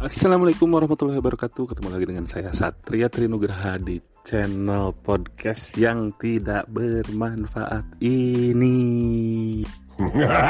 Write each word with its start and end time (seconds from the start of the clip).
Assalamualaikum 0.00 0.64
warahmatullahi 0.72 1.20
wabarakatuh. 1.20 1.76
Ketemu 1.76 1.92
lagi 1.92 2.08
dengan 2.08 2.24
saya 2.24 2.48
Satria 2.56 3.12
Trinugraha 3.12 3.76
di 3.76 4.00
channel 4.24 4.96
podcast 4.96 5.76
yang 5.76 6.16
tidak 6.16 6.64
bermanfaat 6.72 8.00
ini. 8.00 9.60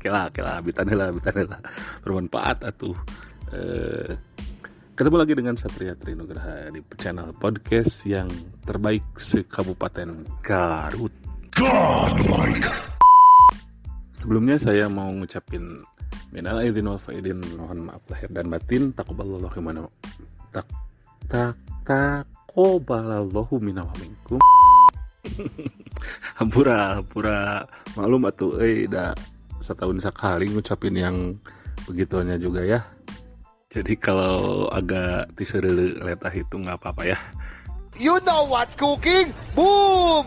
Kela, 0.00 0.32
kela, 0.32 0.64
bitanela, 0.64 1.12
bitanela 1.12 1.60
Bermanfaat 2.00 2.64
atuh. 2.64 2.96
Eh, 3.52 4.16
Ketemu 4.96 5.16
lagi 5.20 5.36
dengan 5.36 5.60
Satria 5.60 5.92
Trinugraha 5.92 6.72
di 6.72 6.80
channel 6.96 7.36
podcast 7.36 8.08
yang 8.08 8.32
terbaik 8.64 9.04
se-Kabupaten 9.12 10.24
Garut. 10.40 11.12
Godlike 11.52 12.89
Sebelumnya 14.10 14.58
saya 14.58 14.90
mau 14.90 15.06
ngucapin 15.14 15.86
minal 16.34 16.58
aidin 16.58 16.90
wal 16.90 16.98
faidin. 16.98 17.38
Mohon 17.54 17.90
maaf 17.90 18.02
lahir 18.10 18.30
dan 18.34 18.50
batin. 18.50 18.90
Takobalallahu 18.90 19.58
mana 19.62 19.86
tak 20.50 20.66
tak 21.30 21.54
takobalallahu 21.86 23.54
minna 23.62 23.86
wa 23.86 23.94
minkum. 24.02 24.42
Hampura 26.40 26.98
hampura 26.98 27.68
maklum 27.92 28.24
atuh 28.24 28.56
eh 28.64 28.88
dah 28.88 29.12
setahun 29.60 30.00
sekali 30.00 30.48
ngucapin 30.48 30.96
yang 30.96 31.16
begitunya 31.86 32.34
juga 32.40 32.66
ya. 32.66 32.80
Jadi 33.70 33.94
kalau 33.94 34.66
agak 34.74 35.30
tiserele 35.38 36.02
letah 36.02 36.34
itu 36.34 36.58
nggak 36.58 36.82
apa-apa 36.82 37.14
ya. 37.14 37.18
You 37.94 38.18
know 38.26 38.48
what's 38.48 38.74
cooking? 38.74 39.30
Boom! 39.54 40.26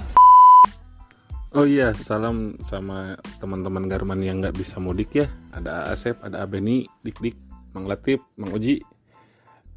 Oh 1.54 1.70
iya, 1.70 1.94
salam 1.94 2.58
sama 2.66 3.14
teman-teman 3.38 3.86
Garman 3.86 4.18
yang 4.26 4.42
nggak 4.42 4.58
bisa 4.58 4.82
mudik 4.82 5.14
ya. 5.14 5.30
Ada 5.54 5.94
Asep, 5.94 6.18
ada 6.26 6.42
Abeni, 6.42 6.90
Dik 7.06 7.22
Dik, 7.22 7.38
Mang 7.78 7.86
Latif, 7.86 8.26
Mang 8.42 8.58
Uji. 8.58 8.82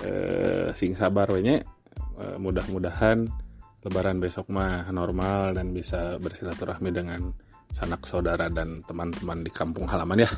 Eh, 0.01 0.73
sing 0.73 0.97
sabar 0.97 1.29
we 1.37 1.45
eh, 1.45 1.61
mudah-mudahan 2.41 3.29
lebaran 3.85 4.25
besok 4.25 4.49
mah 4.49 4.89
normal 4.89 5.53
dan 5.53 5.77
bisa 5.77 6.17
bersilaturahmi 6.17 6.91
dengan 6.97 7.37
sanak 7.69 8.09
saudara 8.09 8.49
dan 8.49 8.81
teman-teman 8.89 9.45
di 9.45 9.53
kampung 9.53 9.85
halaman 9.85 10.25
ya. 10.25 10.31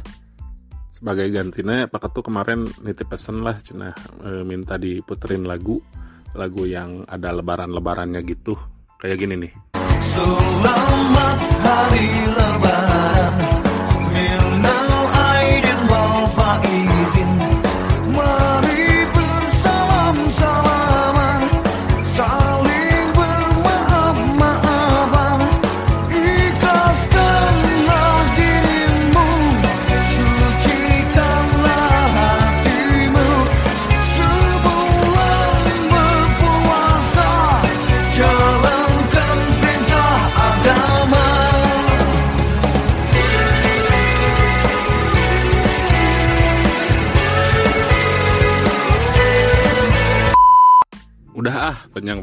Sebagai 0.90 1.30
gantinya 1.30 1.86
Pak 1.86 2.10
Ketu 2.10 2.26
kemarin 2.26 2.66
nitip 2.82 3.14
pesen 3.14 3.46
lah 3.46 3.54
cina 3.62 3.94
e, 4.26 4.42
minta 4.42 4.74
diputerin 4.74 5.46
lagu 5.46 5.78
lagu 6.34 6.66
yang 6.66 7.06
ada 7.06 7.30
lebaran-lebarannya 7.30 8.26
gitu. 8.26 8.58
Kayak 8.98 9.22
gini 9.22 9.34
nih. 9.46 9.67
Selamat 10.18 11.38
hari 11.62 12.26
lebaran 12.34 13.47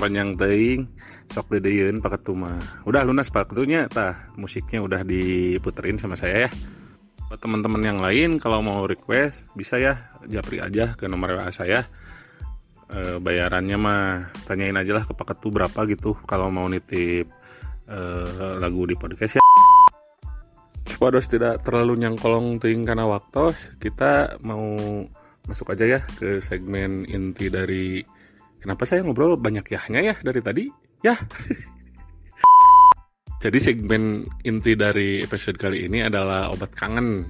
panjang-panjang 0.05 0.37
teing 0.37 0.81
sok 1.33 1.57
dedeun 1.57 1.97
Pak 1.97 2.21
Ketu 2.21 2.37
mah 2.37 2.61
udah 2.85 3.01
lunas 3.01 3.33
Pak 3.33 3.49
Ketunya 3.49 3.89
tah 3.89 4.29
musiknya 4.37 4.85
udah 4.85 5.01
diputerin 5.01 5.97
sama 5.97 6.13
saya 6.13 6.45
ya. 6.45 6.49
Buat 7.25 7.41
teman-teman 7.41 7.81
yang 7.81 7.97
lain 8.05 8.37
kalau 8.37 8.61
mau 8.61 8.85
request 8.85 9.49
bisa 9.57 9.81
ya 9.81 10.13
japri 10.29 10.61
aja 10.61 10.93
ke 10.93 11.09
nomor 11.09 11.41
WA 11.41 11.49
saya. 11.49 11.89
E, 12.85 13.17
bayarannya 13.17 13.77
mah 13.81 14.29
tanyain 14.45 14.77
aja 14.77 15.01
lah 15.01 15.09
ke 15.09 15.17
Pak 15.17 15.33
Ketu 15.33 15.49
berapa 15.49 15.89
gitu 15.89 16.13
kalau 16.29 16.53
mau 16.53 16.69
nitip 16.69 17.25
e, 17.89 17.99
lagu 18.61 18.85
di 18.85 18.93
podcast 18.93 19.41
ya. 19.41 19.43
Supaya 20.85 21.17
tidak 21.17 21.65
terlalu 21.65 22.05
nyangkolong 22.05 22.61
teing 22.61 22.85
karena 22.85 23.09
waktu 23.09 23.57
kita 23.81 24.37
mau 24.45 24.77
masuk 25.49 25.73
aja 25.73 25.97
ya 25.97 25.99
ke 26.21 26.45
segmen 26.45 27.09
inti 27.09 27.49
dari 27.49 28.05
Kenapa 28.65 28.81
saya 28.89 29.05
ngobrol 29.05 29.37
banyak 29.37 29.77
yahnya 29.77 30.01
ya 30.01 30.15
dari 30.25 30.41
tadi? 30.41 30.65
Ya. 31.05 31.13
Jadi 33.45 33.61
segmen 33.61 34.25
inti 34.41 34.73
dari 34.73 35.21
episode 35.21 35.61
kali 35.61 35.85
ini 35.85 36.01
adalah 36.01 36.49
obat 36.49 36.73
kangen 36.73 37.21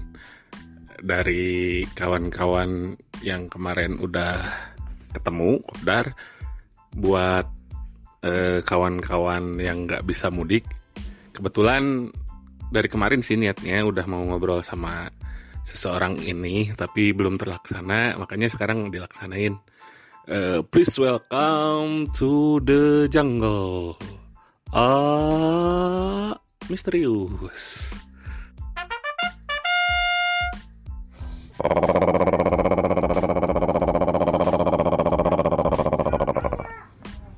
dari 1.03 1.83
kawan-kawan 1.91 2.95
yang 3.19 3.51
kemarin 3.51 3.99
udah 3.99 4.39
ketemu, 5.11 5.59
Kopdar. 5.67 6.15
Buat 6.95 7.51
eh, 8.23 8.63
kawan-kawan 8.63 9.59
yang 9.59 9.91
nggak 9.91 10.07
bisa 10.07 10.31
mudik, 10.31 10.63
kebetulan 11.35 12.15
dari 12.71 12.87
kemarin 12.87 13.19
sih 13.19 13.35
niatnya 13.35 13.83
udah 13.83 14.07
mau 14.07 14.23
ngobrol 14.23 14.63
sama 14.63 15.11
seseorang 15.67 16.15
ini, 16.15 16.71
tapi 16.79 17.11
belum 17.11 17.35
terlaksana, 17.35 18.15
makanya 18.15 18.47
sekarang 18.47 18.87
dilaksanain. 18.87 19.59
Uh, 20.25 20.65
please 20.73 20.97
welcome 20.97 22.09
to 22.17 22.57
the 22.65 23.05
jungle. 23.13 23.93
Ah, 24.73 26.33
misterius. 26.65 27.93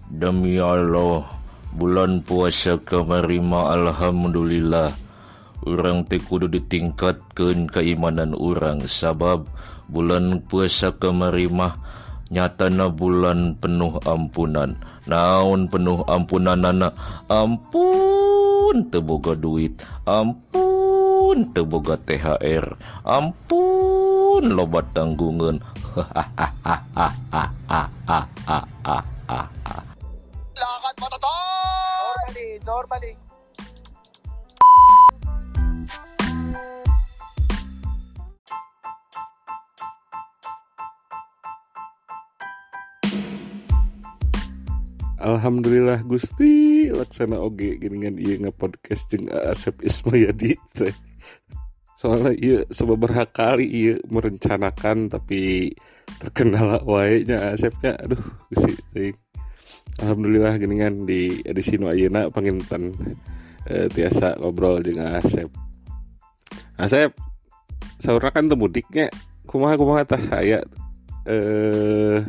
Demi 0.07 0.55
Allah, 0.55 1.27
bulan 1.75 2.23
puasa 2.23 2.79
kemarima 2.79 3.75
Alhamdulillah. 3.75 4.95
Orang 5.67 6.07
teh 6.07 6.23
kudu 6.23 6.47
ditingkatkan 6.47 7.67
keimanan 7.67 8.31
orang 8.31 8.87
sabab 8.87 9.43
bulan 9.91 10.39
puasa 10.47 10.95
kemarima 10.95 11.75
nyatana 12.29 12.91
bulan 12.91 13.55
penuh 13.59 13.99
ampunan. 14.03 14.75
Naon 15.07 15.71
penuh 15.71 16.03
ampunan 16.07 16.59
nana? 16.61 16.91
Ampun 17.31 18.87
teboga 18.91 19.33
duit. 19.37 19.79
Ampun 20.03 21.51
teboga 21.51 21.95
THR 21.99 22.65
ampun 23.07 24.43
lobat 24.53 24.91
tanggungan. 24.95 25.63
hahaha 25.97 27.09
Alhamdulillah 45.47 46.03
Gusti 46.03 46.91
laksana 46.91 47.39
oge 47.39 47.79
geningan 47.79 48.19
ieu 48.19 48.35
ngepodcast 48.35 49.15
jeung 49.15 49.31
Asep 49.31 49.79
Ismayadi 49.79 50.59
teh. 50.75 50.91
Soalnya 51.95 52.35
iya 52.35 52.67
sebeberapa 52.67 53.23
kali 53.31 53.63
iya 53.63 53.95
merencanakan 54.11 55.07
tapi 55.07 55.71
terkendala 56.19 56.83
wae 56.83 57.23
nya 57.23 57.55
Asepnya 57.55 57.95
aduh 57.95 58.19
Gusti 58.51 58.75
teuing. 58.91 59.15
Alhamdulillah 60.03 60.59
geningan 60.59 61.07
di 61.07 61.39
edisi 61.47 61.79
nu 61.79 61.87
ayeuna 61.87 62.27
panginten 62.27 62.91
eh, 63.71 63.87
tiasa 63.87 64.35
ngobrol 64.43 64.83
jeung 64.83 64.99
Asep. 64.99 65.47
Asep 66.75 67.15
saurna 68.03 68.35
kan 68.35 68.51
teu 68.51 68.59
mudiknya 68.59 69.07
kumaha 69.47 69.79
kumaha 69.79 70.03
tah 70.03 70.23
aya 70.43 70.59
eh 71.23 72.19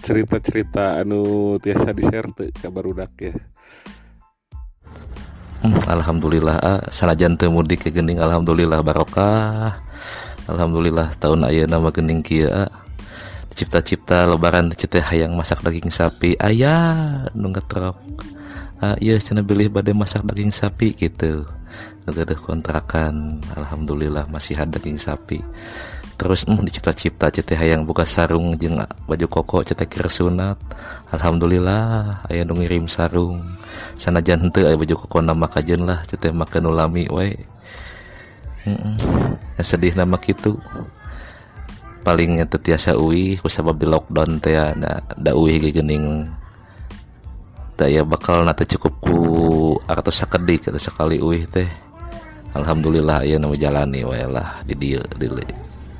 cerita-cerita 0.00 1.02
anu 1.02 1.54
tiasa 1.60 1.92
di 1.92 2.02
share 2.06 2.30
teu 2.32 2.48
ka 2.50 2.68
barudak 2.70 3.12
ya. 3.18 3.34
Hmm, 5.58 5.74
Alhamdulillah 5.90 6.56
ah, 6.62 6.80
sanajan 6.88 7.34
mudik 7.50 7.86
ke 7.86 7.90
geuning 7.90 8.22
alhamdulillah 8.22 8.78
barokah. 8.80 9.74
Alhamdulillah 10.46 11.18
tahun 11.18 11.50
ayeuna 11.50 11.82
mah 11.82 11.90
geuning 11.90 12.22
kieu 12.22 12.46
ah. 12.46 12.70
Cipta-cipta 13.52 14.22
lebaran 14.30 14.70
cita 14.70 15.02
hayang 15.02 15.34
masak 15.34 15.66
daging 15.66 15.90
sapi 15.90 16.38
aya 16.38 17.18
nu 17.34 17.50
ngetrok. 17.50 17.98
Ah, 18.78 18.94
iya 19.02 19.18
cenah 19.18 19.42
bilih 19.42 19.66
bade 19.66 19.90
masak 19.90 20.22
daging 20.22 20.54
sapi 20.54 20.94
gitu. 20.94 21.42
ada 22.08 22.32
kontrakan 22.32 23.36
alhamdulillah 23.52 24.24
masih 24.32 24.56
ada 24.56 24.80
daging 24.80 24.96
sapi 24.96 25.44
terus 26.18 26.42
mm, 26.50 26.66
dicipta-cipta 26.66 27.30
cete 27.30 27.54
hayang 27.54 27.86
buka 27.86 28.02
sarung 28.02 28.58
jeung 28.58 28.82
baju 29.06 29.26
koko 29.30 29.62
cete 29.62 29.86
kira 29.86 30.10
sunat. 30.10 30.58
Alhamdulillah 31.14 32.26
aya 32.26 32.42
nu 32.42 32.58
ngirim 32.58 32.90
sarung. 32.90 33.56
Sanajan 33.94 34.42
henteu 34.42 34.66
aya 34.66 34.74
baju 34.74 34.94
koko 35.06 35.22
nama 35.22 35.46
kajen 35.46 35.86
lah 35.86 36.02
cete 36.10 36.34
makan 36.34 36.74
ulami 36.74 37.06
we 37.08 37.38
Mm-mm. 38.66 38.98
Ya 39.56 39.62
sedih 39.62 39.94
nama 39.94 40.18
kitu. 40.18 40.58
Paling 42.02 42.42
teu 42.50 42.58
tiasa 42.58 42.98
uih 42.98 43.38
kusabab 43.38 43.78
di 43.78 43.86
lockdown 43.86 44.42
teh 44.42 44.58
ya 44.58 44.74
da, 44.74 45.00
da 45.14 45.32
uih 45.38 45.62
ge 45.62 45.70
geuning. 45.70 46.26
Teh 47.78 47.88
ya 47.94 48.02
bakal 48.02 48.42
nate 48.42 48.66
cukup 48.66 48.98
ku 48.98 49.16
artos 49.86 50.18
sakedik 50.18 50.66
atau 50.66 50.82
sekali 50.82 51.22
uih 51.22 51.46
teh. 51.46 51.70
Alhamdulillah 52.58 53.22
ya 53.22 53.38
nama 53.38 53.54
jalani 53.54 54.02
we 54.02 54.18
lah 54.26 54.60
di 54.66 54.74
dieu 54.74 55.04
di 55.14 55.28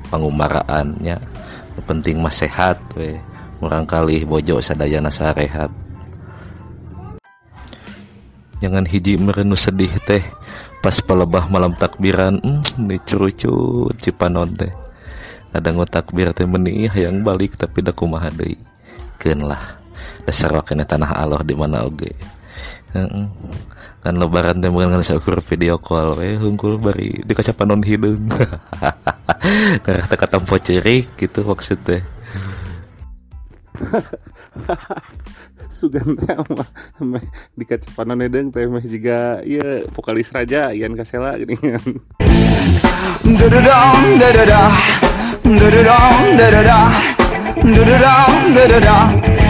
pangumaraannya. 0.09 1.17
Penting 1.87 2.19
mas 2.19 2.41
sehat 2.41 2.81
we. 2.97 3.15
Murangkali 3.63 4.23
bojo 4.27 4.59
sadayana 4.59 5.07
sarehat. 5.07 5.71
Jangan 8.59 8.83
hiji 8.83 9.15
merenu 9.15 9.55
sedih 9.55 9.91
teh. 10.03 10.23
Pas 10.83 10.95
pelebah 10.99 11.47
malam 11.47 11.71
takbiran 11.75 12.39
hmm, 12.39 12.87
dicurucut 12.89 13.95
cipanon 13.99 14.51
teh. 14.51 14.71
Ada 15.55 15.71
takbir 15.87 16.35
teh 16.35 16.45
menih 16.45 16.91
yang 16.93 17.23
balik 17.23 17.57
tapi 17.57 17.81
daku 17.81 18.05
mahadei 18.05 18.59
kenlah 19.19 19.59
dasar 20.23 20.55
wakilnya 20.55 20.87
tanah 20.87 21.11
Allah 21.11 21.43
di 21.43 21.53
mana 21.53 21.83
oge? 21.83 22.15
okay. 22.15 22.38
Kan 23.99 24.15
lebaran 24.15 24.63
teh 24.63 24.71
bukan 24.71 24.97
kan 24.97 25.03
ukur 25.19 25.43
video 25.43 25.77
call 25.77 26.15
we 26.17 26.39
hungkul 26.39 26.79
bari 26.79 27.21
di 27.21 27.33
kaca 27.35 27.53
panon 27.53 27.83
hideung 27.85 28.31
karena 29.85 30.03
teka 30.07 30.27
tempo 30.27 30.55
cerik 30.57 31.13
gitu 31.19 31.45
maksudnya 31.45 32.01
sugan 35.79 36.17
teh 36.17 36.35
mah 36.99 37.23
di 37.55 37.63
kacapanan 37.63 38.25
edeng 38.25 38.51
teh 38.51 38.67
meh 38.67 38.83
juga 38.83 39.39
iya 39.45 39.85
vokalis 39.93 40.33
raja 40.35 40.71
Ian 40.75 40.97
Kasela 40.97 41.37
gini 41.39 41.55
kan 41.55 41.85
da-da-da. 43.37 43.77
Da-da-da. 47.63 48.15
Da-da-da. 48.55 49.48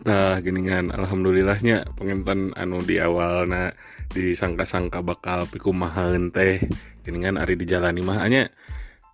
Nah, 0.00 0.40
geningan 0.40 0.88
alhamdulillahnya 0.96 1.92
penginten 1.92 2.56
anu 2.56 2.80
di 2.80 2.96
awal 2.96 3.44
na 3.44 3.68
disangka-sangka 4.08 5.04
bakal 5.04 5.44
pikumahan 5.44 6.32
teh. 6.32 6.56
Geningan 7.04 7.36
ari 7.36 7.52
dijalani 7.60 8.00
mah 8.00 8.24
hanya 8.24 8.48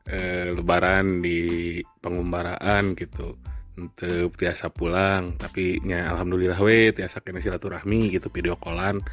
eh, 0.06 0.54
lebaran 0.54 1.18
di 1.18 1.82
pengumbaraan 1.98 2.94
gitu. 2.94 3.34
Untuk 3.76 4.40
tiasa 4.40 4.72
pulang 4.72 5.36
tapi 5.36 5.84
nya 5.84 6.08
alhamdulillah 6.08 6.56
we 6.64 6.96
tiasa 6.96 7.20
kena 7.20 7.44
silaturahmi 7.44 8.08
gitu 8.08 8.32
video 8.32 8.56
callan 8.56 9.04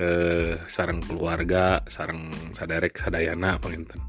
eh, 0.00 0.56
sarang 0.72 1.04
keluarga 1.04 1.84
sarang 1.84 2.32
sadarek 2.56 2.96
sadayana 2.96 3.60
penginten. 3.60 4.00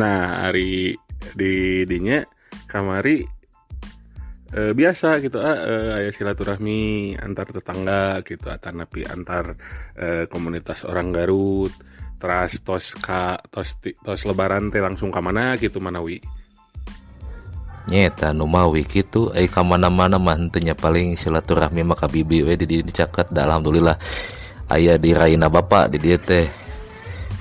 Nah 0.00 0.48
hari 0.48 0.98
di 1.36 1.84
dinya 1.86 2.26
kamari 2.66 3.22
eh, 4.54 4.72
biasa 4.72 5.18
gitu 5.20 5.42
ah 5.42 5.58
eh, 5.58 5.98
aya 5.98 6.10
silaturahmi 6.14 7.14
antar 7.18 7.50
tetangga 7.50 8.22
gitu 8.22 8.48
atau 8.48 8.70
napi 8.70 9.02
antar 9.04 9.58
eh, 9.98 10.24
komunitas 10.30 10.86
orang 10.86 11.10
Garut. 11.10 11.74
Teras 12.14 12.62
tos 12.64 12.94
ka 12.96 13.36
tos 13.52 13.76
tos 13.82 14.22
lebaran 14.24 14.72
teh 14.72 14.80
langsung 14.80 15.12
ke 15.12 15.20
mana 15.20 15.58
gitu 15.60 15.76
manawi 15.82 16.22
nyeta 17.84 18.32
nu 18.32 18.48
mawi 18.48 18.84
kitu 18.88 19.28
ai 19.36 19.44
ka 19.44 19.60
mana-mana 19.60 20.16
mah 20.16 20.36
henteu 20.36 20.64
nya 20.64 20.72
paling 20.72 21.20
silaturahmi 21.20 21.84
mah 21.84 21.96
ka 21.96 22.08
bibi 22.08 22.40
we 22.40 22.56
di 22.56 22.80
dicaket 22.80 23.28
da 23.28 23.44
alhamdulillah. 23.44 23.96
Aya 24.72 24.96
di 24.96 25.12
raina 25.12 25.52
bapak 25.52 25.92
di 25.92 26.00
dieu 26.00 26.16
teh. 26.16 26.48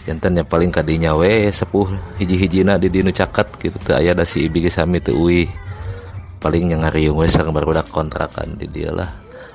Jantan 0.03 0.35
nya 0.35 0.43
paling 0.43 0.67
kadinya 0.67 1.15
we 1.15 1.47
sepuh 1.47 1.87
hiji-hijina 2.19 2.75
di 2.75 2.91
dieu 2.91 3.07
nu 3.07 3.15
caket 3.15 3.47
gitu 3.55 3.77
teu 3.79 3.95
aya 3.95 4.11
da 4.11 4.27
si 4.27 4.43
ibi 4.43 4.67
ge 4.67 4.71
sami 4.71 4.99
teu 4.99 5.15
uih 5.15 5.47
paling 6.43 6.75
nyangariung 6.75 7.15
we 7.15 7.31
sareng 7.31 7.55
barudak 7.55 7.87
kontrakan 7.87 8.59
di 8.59 8.67
dia 8.67 8.91
lah. 8.91 9.07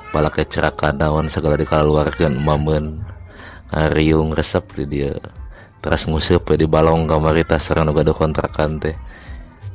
Pala 0.08 0.32
kecerakan 0.32 0.96
daun 0.96 1.28
segala 1.28 1.60
dikaluarkeun 1.60 2.40
mamen 2.40 3.04
ngariung 3.68 4.32
resep 4.32 4.64
di 4.72 4.84
dia. 4.88 5.12
Terus 5.84 6.08
ngusep 6.08 6.56
di 6.56 6.64
balong 6.64 7.04
gamarita 7.04 7.60
sareng 7.60 7.84
nu 7.84 7.92
nuga 7.92 8.08
kontrakan 8.16 8.80
teh. 8.80 8.96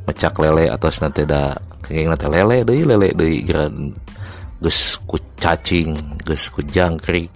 Mecak 0.10 0.42
lele 0.42 0.74
atau 0.74 0.90
nanti 0.90 1.22
da 1.24 1.54
kenging 1.86 2.10
nanti 2.10 2.26
lele 2.26 2.66
deh 2.66 2.82
lele 2.82 3.14
deh 3.14 3.46
geran. 3.46 3.94
Gus 4.58 4.98
ku 5.06 5.22
cacing 5.38 5.94
gus 6.26 6.50
ku 6.50 6.66
jangkrik 6.66 7.30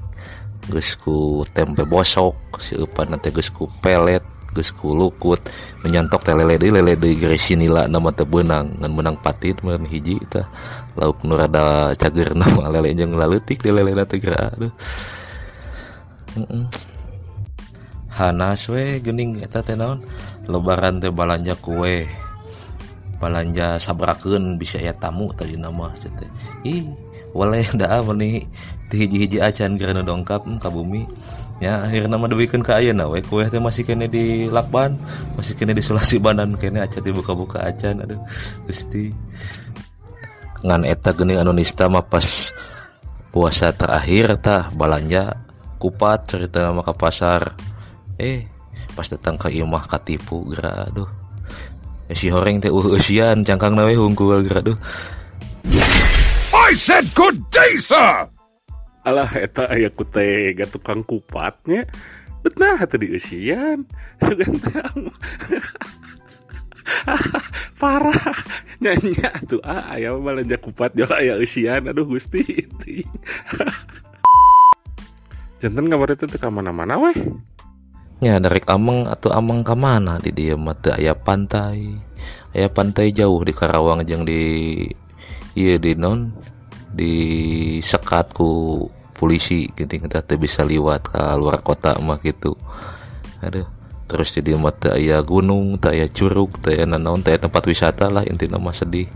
gus 0.67 0.97
ku 0.97 1.45
tempe 1.53 1.85
bosok 1.85 2.57
si 2.57 2.73
upan 2.73 3.13
nanti 3.13 3.29
gus 3.29 3.53
ku 3.53 3.69
pelet. 3.77 4.25
geskulukut 4.57 5.37
menyantok 5.85 6.25
telele 6.25 6.57
lelesinila 6.57 7.85
nama 7.85 8.09
tebenang 8.09 8.73
dan 8.81 8.91
menang 8.91 9.17
patit 9.21 9.61
men 9.61 9.85
hiji 9.85 10.17
ta 10.25 10.49
lauk 10.97 11.21
nurada 11.21 11.93
cager 11.93 12.33
nama 12.41 12.73
lele 12.73 12.97
yang 12.97 13.13
lalutik 13.13 13.61
di 13.61 13.69
lele 13.69 13.93
tegera 14.09 14.49
aduh. 14.57 14.73
Mm. 16.37 16.65
Hanas 18.17 18.65
we 18.73 18.97
gening 19.05 19.45
eta 19.45 19.61
teh 19.61 19.77
naon? 19.77 20.01
Lebaran 20.49 20.97
teh 20.97 21.13
balanja 21.13 21.53
kue 21.53 22.09
balanja 23.21 23.77
sabrakeun 23.77 24.57
bisa 24.57 24.81
ya 24.81 24.89
tamu 24.89 25.29
tadi 25.37 25.53
nama 25.53 25.93
teh. 25.93 26.09
Ih 26.65 26.89
waleh 27.37 27.69
da 27.77 28.01
meni 28.01 28.49
ti 28.89 29.05
hiji-hiji 29.05 29.37
acan 29.37 29.77
gerana 29.77 30.01
dongkap 30.01 30.49
mm, 30.49 30.57
ka 30.57 30.73
bumi. 30.73 31.05
Ya 31.57 31.85
akhirnya 31.85 32.17
mah 32.17 32.29
deuikeun 32.29 32.61
ka 32.61 32.77
ayeuna 32.77 33.09
we. 33.09 33.25
Kue 33.25 33.45
teh 33.49 33.61
masih 33.61 33.83
kene 33.83 34.05
di 34.05 34.45
lakban 34.47 34.97
masih 35.33 35.57
kene 35.57 35.73
di 35.73 35.81
sulasi 35.81 36.21
banan 36.25 36.53
kene 36.57 36.81
acan 36.81 37.01
dibuka-buka 37.01 37.65
acan 37.65 38.05
aduh 38.05 38.19
Gusti. 38.65 39.09
Ngan 40.65 40.85
eta 40.85 41.13
geuning 41.13 41.41
anu 41.41 41.53
nista 41.53 41.89
mah 41.89 42.05
pas 42.05 42.53
puasa 43.29 43.73
terakhir 43.73 44.41
tah 44.41 44.69
balanja 44.73 45.37
kupat 45.77 46.29
cerita 46.29 46.61
nama 46.65 46.81
ke 46.81 46.93
pasar. 46.93 47.53
Eh 48.17 48.45
pas 48.97 49.05
datang 49.05 49.37
ke 49.37 49.53
imah 49.53 49.85
katipu 49.85 50.45
geura 50.49 50.89
aduh. 50.89 51.09
Si 52.13 52.31
horeng 52.31 52.63
teh 52.63 52.71
eusian 52.71 53.43
cangkang 53.43 53.77
nawe 53.77 53.93
hungkul 53.93 54.45
geura 54.45 54.61
aduh. 54.61 54.77
I 56.67 56.75
said 56.75 57.07
good 57.15 57.39
day, 57.47 57.79
sir! 57.79 58.36
Alah 59.07 59.31
eta 59.39 59.71
aya 59.71 59.87
ku 59.87 60.03
tukang 60.67 61.07
kupatnya. 61.07 61.87
Betah 62.43 62.83
teh 62.83 62.99
di 62.99 63.15
eusian. 63.15 63.87
Sugan 64.23 64.53
teh 64.59 64.75
am- 64.83 65.15
parah. 67.81 68.35
Nyanya 68.83 69.31
tuh 69.47 69.63
ah 69.63 69.95
aya 69.95 70.11
mah 70.15 70.31
balanja 70.31 70.59
kupat 70.59 70.91
jol 70.93 71.11
aya 71.15 71.39
eusian. 71.39 71.87
Aduh 71.87 72.03
gusti 72.03 72.43
itu. 72.43 72.91
Jantan 75.63 75.89
kabar 75.89 76.13
itu 76.13 76.29
teh 76.29 76.37
ka 76.37 76.51
mana-mana 76.51 76.99
weh? 77.01 77.17
Ya 78.21 78.41
dari 78.41 78.61
Ameng 78.65 79.09
atau 79.09 79.33
Ameng 79.33 79.61
ke 79.61 79.77
mana 79.77 80.17
di 80.21 80.33
dia 80.35 80.59
mata 80.59 80.99
aya 80.99 81.15
pantai. 81.15 81.95
Aya 82.53 82.69
pantai 82.69 83.13
jauh 83.13 83.41
di 83.41 83.53
Karawang 83.53 84.05
jeung 84.05 84.25
di 84.25 84.41
iya 85.57 85.81
di 85.81 85.97
non 85.97 86.33
di 86.93 87.13
sekat 87.81 88.33
ku 88.33 88.85
polisi 89.17 89.67
gitu 89.73 89.89
kita 89.97 90.21
teu 90.21 90.37
bisa 90.37 90.61
liwat 90.61 91.11
ke 91.11 91.19
luar 91.35 91.59
kota 91.65 91.97
mah 91.97 92.21
gitu. 92.21 92.53
Aduh 93.41 93.67
terus 94.07 94.31
di 94.31 94.39
dia 94.39 94.55
mata 94.55 94.95
aya 94.95 95.19
gunung, 95.19 95.75
tak 95.75 95.99
aya 95.99 96.07
curug, 96.07 96.55
tak 96.63 96.79
aya 96.79 96.87
nanaon, 96.87 97.19
tak 97.19 97.35
aya 97.35 97.39
tempat 97.43 97.63
wisata 97.67 98.07
lah 98.07 98.23
intinya 98.23 98.55
mah 98.55 98.71
sedih. 98.71 99.11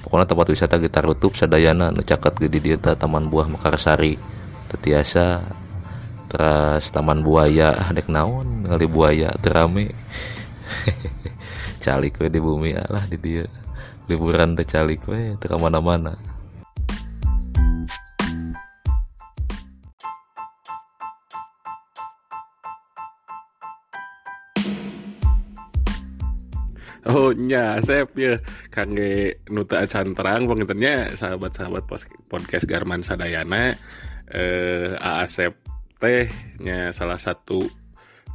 Pokoknya 0.00 0.24
tempat 0.24 0.46
wisata 0.48 0.80
kita 0.80 1.04
tutup 1.04 1.36
sadayana 1.36 1.92
nu 1.92 2.00
caket 2.00 2.48
di 2.48 2.60
dia 2.62 2.76
Taman 2.80 3.28
Buah 3.28 3.52
Mekarsari. 3.52 4.16
Tetiasa 4.72 5.44
terus 6.34 6.90
taman 6.90 7.22
buaya 7.22 7.78
dek 7.94 8.10
naon 8.10 8.66
ngali 8.66 8.90
buaya 8.90 9.30
terame 9.38 9.94
calik 11.84 12.18
di 12.18 12.40
bumi 12.42 12.74
lah 12.74 13.06
di 13.06 13.14
dia 13.22 13.46
liburan 14.10 14.58
teh 14.58 14.66
calik 14.66 15.06
we 15.06 15.38
teu 15.38 15.54
mana 15.62 15.78
Oh 27.04 27.36
nya 27.36 27.76
Asep 27.76 28.16
ya 28.16 28.40
kangge 28.72 29.44
nuta 29.52 29.84
acan 29.84 30.16
terang 30.16 30.48
pengintennya 30.48 31.12
sahabat-sahabat 31.12 31.84
podcast 32.32 32.64
Garman 32.64 33.04
Sadayana. 33.04 33.76
Eh 34.32 34.96
Asep 34.96 35.52
teh 36.00 36.32
nya 36.64 36.96
salah 36.96 37.20
satu 37.20 37.60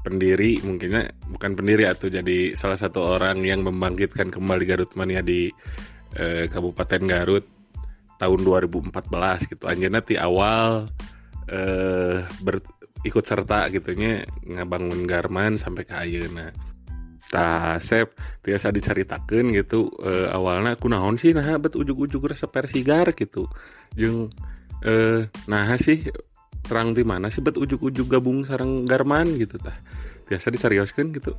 pendiri 0.06 0.62
mungkinnya 0.62 1.10
bukan 1.34 1.58
pendiri 1.58 1.90
atau 1.90 2.14
jadi 2.14 2.54
salah 2.54 2.78
satu 2.78 3.18
orang 3.18 3.42
yang 3.42 3.66
membangkitkan 3.66 4.30
kembali 4.30 4.64
Garut 4.70 4.94
Mania 4.94 5.26
di 5.26 5.50
eh, 6.14 6.46
Kabupaten 6.46 7.02
Garut 7.10 7.46
tahun 8.22 8.40
2014 8.46 9.50
gitu. 9.50 9.66
Anjana 9.66 10.06
ti 10.06 10.14
awal 10.14 10.86
eh 11.50 12.22
ber, 12.46 12.62
ikut 13.02 13.26
serta 13.26 13.66
gitunya 13.74 14.22
ngabangun 14.46 15.10
Garman 15.10 15.58
sampai 15.58 15.90
ke 15.90 15.98
ayeuna 15.98 16.69
tah 17.30 17.78
sep 17.78 18.18
biasa 18.42 18.74
diceritakan 18.74 19.54
gitu. 19.54 19.94
Eh, 20.02 20.28
awalnya 20.34 20.74
aku 20.74 20.90
naon 20.90 21.16
sih 21.16 21.32
nah 21.32 21.46
bet 21.62 21.78
ujuk-ujuk 21.78 22.26
resep 22.26 22.50
persigar 22.50 23.14
gitu. 23.14 23.46
Jeung 23.94 24.34
eh 24.82 25.30
nah 25.46 25.70
sih 25.78 26.10
terang 26.66 26.98
di 26.98 27.06
mana 27.06 27.30
sih 27.30 27.46
bet 27.46 27.56
ujuk-ujuk 27.56 28.10
gabung 28.10 28.44
sarang 28.44 28.84
Garman 28.84 29.38
gitu 29.38 29.62
tah. 29.62 29.78
Biasa 30.26 30.50
dicarioskeun 30.50 31.14
gitu. 31.14 31.38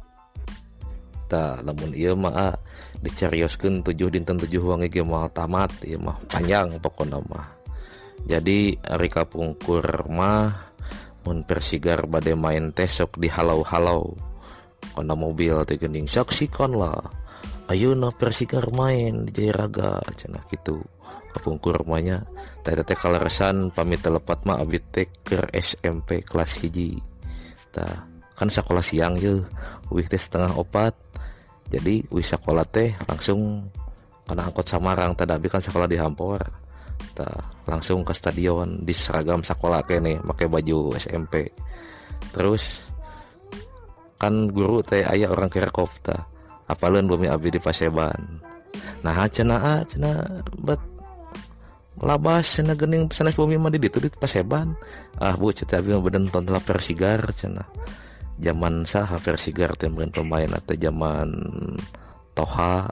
Tak 1.31 1.63
namun 1.67 1.95
iya 1.95 2.15
mah 2.15 2.35
ah, 2.35 2.55
dicarioskeun 3.03 3.83
tujuh 3.83 4.11
dinten 4.15 4.39
tujuh 4.39 4.63
wangi 4.63 4.91
ge 4.91 5.03
moal 5.03 5.31
tamat 5.31 5.71
iya 5.87 5.99
mah 5.99 6.19
panjang 6.31 6.79
pokoknya 6.79 7.19
mah. 7.27 7.51
Jadi 8.31 8.79
ari 8.79 9.09
kapungkur 9.11 10.07
mah 10.07 10.71
mun 11.27 11.43
persigar 11.45 12.07
bade 12.07 12.33
main 12.39 12.71
teh 12.73 12.89
sok 12.89 13.19
dihalau-halau 13.21 14.30
kana 14.95 15.15
mobil 15.15 15.55
teh 15.67 15.79
geuning 15.79 16.07
saksikan 16.07 16.75
lah. 16.75 16.99
Ayeuna 17.71 18.11
persigar 18.11 18.67
main 18.75 19.31
di 19.31 19.47
Jayaraga 19.47 20.03
cenah 20.19 20.43
gitu 20.51 20.83
kapungkur 21.31 21.87
mahnya 21.87 22.27
teh 22.67 22.75
teh 22.75 22.99
kaleresan 22.99 23.71
pamit 23.71 24.03
telepat 24.03 24.43
mah 24.43 24.59
abdi 24.59 24.83
teh 24.91 25.07
keur 25.23 25.47
SMP 25.55 26.27
kelas 26.27 26.59
hiji. 26.59 26.99
Tah 27.71 28.11
kan 28.35 28.51
sekolah 28.51 28.83
siang 28.83 29.15
yeuh 29.15 29.47
wih 29.95 30.07
teh 30.11 30.19
setengah 30.19 30.59
opat. 30.59 30.99
Jadi 31.71 32.03
wih 32.11 32.27
sekolah 32.27 32.67
teh 32.67 32.91
langsung 33.07 33.71
kena 34.27 34.51
angkot 34.51 34.67
Samarang 34.67 35.15
tadi 35.15 35.31
abi 35.31 35.47
kan 35.47 35.63
sekolah 35.63 35.87
di 35.87 35.95
Hampor. 35.95 36.43
Tah 37.15 37.39
langsung 37.71 38.03
ke 38.03 38.11
stadion 38.11 38.83
di 38.83 38.91
seragam 38.91 39.47
sekolah 39.47 39.87
kene 39.87 40.19
pakai 40.27 40.51
baju 40.51 40.99
SMP 40.99 41.47
terus 42.35 42.90
kan 44.21 44.53
guru 44.53 44.85
teh 44.85 45.01
ayah 45.01 45.33
orang 45.33 45.49
kerekop 45.49 45.89
tah 46.05 46.29
apalun 46.69 47.09
bumi 47.09 47.33
abi 47.33 47.57
di 47.57 47.61
Paseban. 47.61 48.45
Nah 49.01 49.25
cenah 49.25 49.61
ah 49.65 49.81
cenah 49.89 50.45
bet 50.61 50.79
labas 52.05 52.61
cenah 52.61 52.77
gening 52.77 53.09
sanes 53.09 53.33
bumi 53.33 53.57
mah 53.57 53.73
di 53.73 53.81
ditu 53.81 53.97
di 53.97 54.13
Paseban. 54.13 54.77
Ah 55.17 55.33
bu 55.41 55.49
abi 55.49 55.89
mah 55.97 56.05
beden 56.05 56.29
tonton 56.29 56.61
persigar 56.61 57.33
cenah 57.33 57.65
zaman 58.41 58.89
saha 58.89 59.21
persigar 59.21 59.77
teh 59.77 59.89
meureun 59.89 60.13
pemain 60.13 60.53
atau 60.53 60.77
zaman 60.77 61.29
Toha. 62.37 62.89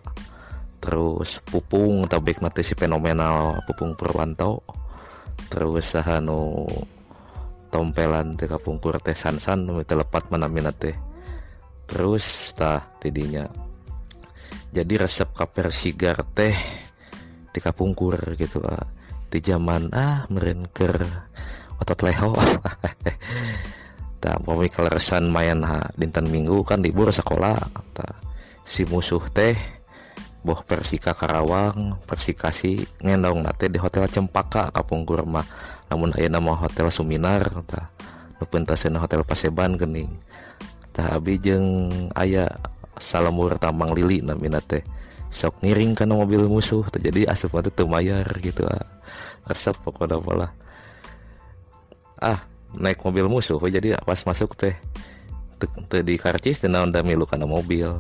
Terus 0.79 1.43
Pupung 1.43 2.07
tabek 2.07 2.39
nanti 2.39 2.63
si 2.63 2.73
fenomenal 2.73 3.61
Pupung 3.69 3.93
Purwanto. 3.93 4.65
Terus 5.49 5.93
saha 5.93 6.25
nu 6.25 6.65
tompelan 7.69 8.37
teh 8.37 8.49
kapungkur 8.49 8.97
teh 9.01 9.17
sansan 9.17 9.69
nu 9.69 9.81
telepat 9.85 10.33
manamina 10.33 10.73
teh 10.73 11.08
terus 11.89 12.53
tah 12.53 12.85
tidinya. 13.01 13.49
Jadi 14.69 15.01
resep 15.01 15.33
kaper 15.33 15.73
sigar 15.73 16.21
teh 16.37 16.53
di 17.49 17.59
kapungkur 17.59 18.37
gitu 18.37 18.61
ah. 18.69 18.85
di 19.29 19.41
zaman 19.41 19.93
ah 19.97 20.29
meren 20.29 20.69
ker 20.69 21.01
otot 21.81 22.01
leho. 22.05 22.37
Tak 24.19 24.43
mau 24.43 24.59
resan 24.91 25.31
main 25.31 25.63
ha 25.63 25.79
dinten 25.95 26.27
minggu 26.27 26.67
kan 26.67 26.83
libur 26.83 27.15
sekolah 27.15 27.55
ta 27.95 28.19
si 28.67 28.83
musuh 28.83 29.23
teh 29.31 29.55
boh 30.43 30.59
persika 30.67 31.15
Karawang 31.15 31.95
persikasi 32.03 32.83
ngendong 32.99 33.47
nate 33.47 33.71
di 33.71 33.79
hotel 33.79 34.11
Cempaka 34.11 34.75
kapungkur 34.75 35.23
mah. 35.23 35.47
Namun 35.87 36.19
aya 36.19 36.27
nama 36.27 36.51
hotel 36.59 36.91
Suminar 36.91 37.63
ta 37.63 37.95
nu 38.43 38.45
pentasena 38.51 38.99
hotel 38.99 39.23
Paseban 39.23 39.79
gening 39.79 40.11
abi 40.99 41.39
jeung 41.39 41.91
aya 42.19 42.51
salamur 42.99 43.55
tambang 43.63 43.95
lili 43.95 44.19
namina 44.19 44.59
teh. 44.59 44.83
Sok 45.29 45.63
ngiring 45.63 45.93
kana 45.95 46.17
mobil 46.17 46.49
musuh 46.51 46.83
teh 46.91 46.99
jadi 46.99 47.29
asup 47.31 47.55
teu 47.71 47.87
mayar 47.87 48.27
gitu 48.43 48.67
ah. 48.67 48.83
Resep 49.47 49.77
pokoknya 49.85 50.19
malah 50.19 50.53
ah 52.19 52.43
naik 52.75 52.99
mobil 53.07 53.31
musuh 53.31 53.61
jadi 53.63 53.95
pas 54.03 54.19
masuk 54.27 54.59
teh 54.59 54.75
teu 55.61 56.03
di 56.03 56.19
karcis 56.19 56.59
teh 56.59 56.67
naon 56.67 56.91
milu 57.07 57.29
kana 57.29 57.47
mobil. 57.47 57.93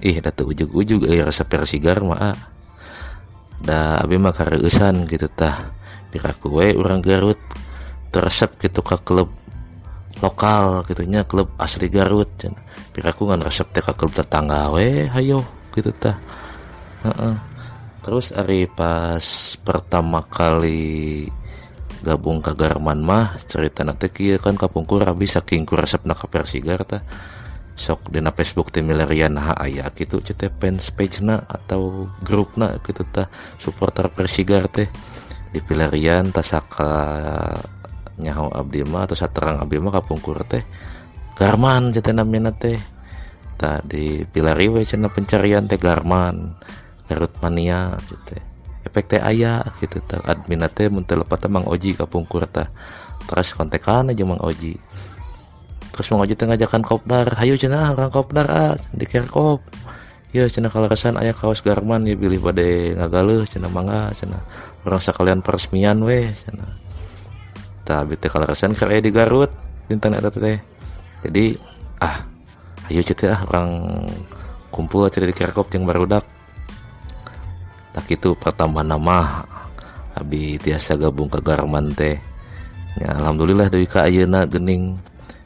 Ih 0.00 0.16
da 0.22 0.30
teu 0.32 0.48
ujug-ujug 0.48 1.04
euy 1.04 1.20
resep 1.20 1.50
persigar 1.50 2.00
mah 2.00 2.32
ah. 2.32 2.38
da 3.60 4.00
abi 4.00 4.16
mah 4.16 4.32
kareusan 4.32 5.04
gitu 5.10 5.28
tah. 5.28 5.74
Piraku 6.14 6.46
we 6.62 6.78
urang 6.78 7.02
Garut 7.02 7.42
teresep 8.14 8.54
gitu 8.62 8.86
ka 8.86 9.02
klub 9.02 9.34
lokal 10.24 10.80
gitunya 10.88 11.28
klub 11.28 11.52
asli 11.60 11.92
Garut 11.92 12.32
cenah 12.40 12.64
piraku 12.96 13.28
ngan 13.28 13.44
resep 13.44 13.68
teh 13.76 13.84
ka 13.84 13.92
klub 13.92 14.16
tetangga 14.16 14.72
we 14.72 15.04
hayo 15.12 15.44
gitu 15.76 15.92
tah. 15.92 16.16
Heeh. 17.04 17.36
terus 18.00 18.32
ari 18.32 18.64
pas 18.68 19.24
pertama 19.60 20.24
kali 20.24 21.28
gabung 22.04 22.40
ke 22.44 22.52
Garman 22.52 23.00
mah 23.00 23.36
cerita 23.44 23.80
nanti 23.84 24.08
kia 24.12 24.36
kan 24.40 24.56
kapungkur 24.56 25.04
abi 25.04 25.24
saking 25.28 25.64
ku 25.68 25.76
resep 25.76 26.04
nak 26.04 26.24
persigar 26.28 26.84
ta 26.84 27.00
sok 27.74 28.14
dina 28.14 28.30
Facebook 28.30 28.70
teh 28.70 28.84
milarian 28.86 29.34
ha 29.34 29.58
aya 29.58 29.90
gitu 29.92 30.22
cete 30.22 30.46
fans 30.48 30.94
page 30.94 31.20
na 31.26 31.42
atau 31.42 32.06
grup 32.22 32.54
na 32.54 32.78
gitu 32.86 33.02
ta 33.08 33.26
supporter 33.58 34.06
persigar 34.14 34.70
teh. 34.70 34.86
Di 35.54 35.62
pilarian 35.62 36.34
tasaka 36.34 36.90
nyaho 38.20 38.50
Abdimah 38.50 39.10
atau 39.10 39.16
saterang 39.18 39.62
Abdimah 39.62 39.90
kapungkur 40.00 40.42
teh. 40.46 40.62
Garman 41.34 41.90
cetena 41.90 42.22
mina 42.22 42.54
teh. 42.54 42.78
Tadi 43.54 44.26
pilariwe 44.26 44.82
cina 44.82 45.06
pencarian 45.06 45.64
teh 45.70 45.78
Garman 45.78 46.58
Garut 47.04 47.30
mania 47.44 47.94
cete 48.08 48.40
efek 48.84 49.16
teh 49.16 49.20
ayah 49.20 49.64
gitu 49.80 50.00
ta 50.04 50.20
admin 50.24 50.64
teh 50.72 50.88
muntah 50.92 51.16
lepat 51.16 51.48
mang 51.48 51.64
oji 51.68 51.96
kapungkur 51.96 52.44
ta 52.48 52.68
terus 53.24 53.56
kontekan 53.56 54.12
aja 54.12 54.24
mang 54.24 54.40
oji. 54.40 54.76
Terus 55.92 56.06
mang 56.12 56.20
oji 56.24 56.34
teh 56.36 56.44
ngajakan 56.48 56.82
kopdar 56.84 57.38
hayu 57.40 57.56
cina 57.56 57.92
orang 57.92 58.12
kopdar 58.12 58.46
ah 58.48 58.74
di 58.92 59.04
kerkop 59.08 59.64
ya 60.34 60.50
cina 60.50 60.66
kalaresan 60.66 61.14
ayah 61.22 61.30
kaos 61.30 61.62
garman 61.62 62.02
ya 62.10 62.18
pilih 62.18 62.42
pada 62.42 62.66
ngagaluh 62.98 63.46
cina 63.46 63.70
mangga 63.70 64.10
cina 64.18 64.42
orang 64.82 64.98
sekalian 64.98 65.40
peresmian 65.46 66.02
we 66.02 66.26
cina 66.34 66.66
kalau 67.84 68.48
kesan 68.48 68.72
keur 68.72 68.90
aya 68.90 69.04
di 69.04 69.12
Garut 69.12 69.52
dinten 69.86 70.16
eta 70.16 70.32
teh. 70.32 70.58
Jadi 71.22 71.54
ah 72.00 72.24
ayo 72.88 73.00
cenah 73.00 73.36
ah 73.36 73.40
orang 73.48 73.70
kumpul 74.72 75.06
aja 75.06 75.22
di 75.22 75.36
kerkop 75.36 75.70
jeung 75.70 75.86
barudak. 75.86 76.24
Tak 77.94 78.10
itu 78.10 78.34
pertama 78.34 78.82
nama 78.82 79.46
Abi 80.14 80.58
tiasa 80.58 80.98
gabung 80.98 81.30
ke 81.30 81.38
Garman 81.38 81.94
teh. 81.94 82.18
Ya, 82.98 83.14
Alhamdulillah 83.18 83.70
dari 83.70 83.86
ka 83.86 84.06
ayeuna 84.06 84.46
gening 84.46 84.98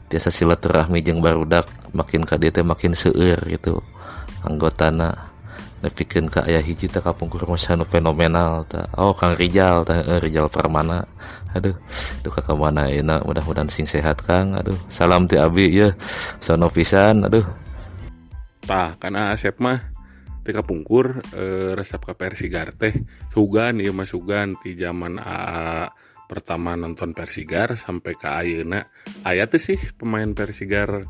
tiasa 0.09 0.33
silaturahmi 0.33 1.05
jeung 1.05 1.21
barudak 1.21 1.69
makin 1.93 2.25
ka 2.25 2.37
makin 2.65 2.93
seueur 2.97 3.37
gitu 3.45 3.81
anggotana 4.45 5.28
nepikeun 5.79 6.27
ka 6.27 6.43
aya 6.43 6.59
hiji 6.59 6.91
teh 6.91 6.99
kapungkur 6.99 7.47
masa 7.47 7.75
nu 7.79 7.87
fenomenal 7.87 8.67
ta 8.67 8.83
oh 8.99 9.15
Kang 9.15 9.35
Rijal 9.39 9.87
tah 9.87 10.03
eh, 10.03 10.19
Rijal 10.19 10.51
Permana. 10.51 11.03
Aduh 11.55 11.73
itu 12.19 12.29
ka 12.29 12.53
mana 12.53 12.91
ayeuna 12.91 13.23
mudah-mudahan 13.23 13.71
sing 13.71 13.87
sehat 13.87 14.19
Kang. 14.19 14.59
Aduh 14.59 14.75
salam 14.91 15.25
ti 15.25 15.39
abi 15.39 15.71
ya 15.71 15.95
sono 16.43 16.67
pisan 16.67 17.27
aduh. 17.27 17.45
Tah 18.63 18.99
karena 18.99 19.31
Asep 19.31 19.57
mah 19.63 19.79
teh 20.43 20.51
kapungkur 20.51 21.23
eh, 21.33 21.71
resep 21.73 22.03
ka 22.03 22.13
persigar 22.13 22.75
teh. 22.75 22.93
Sugan 23.31 23.79
ieu 23.79 23.95
mah 23.95 24.07
sugan 24.07 24.59
ti 24.59 24.75
zaman 24.75 25.15
AA 25.15 25.89
pertama 26.29 26.77
nonton 26.77 27.15
persigar 27.15 27.73
sampai 27.79 28.13
ke 28.13 28.27
ayeuna. 28.27 28.83
Aya 29.25 29.49
tuh 29.49 29.63
sih 29.63 29.79
pemain 29.97 30.29
persigar 30.35 31.01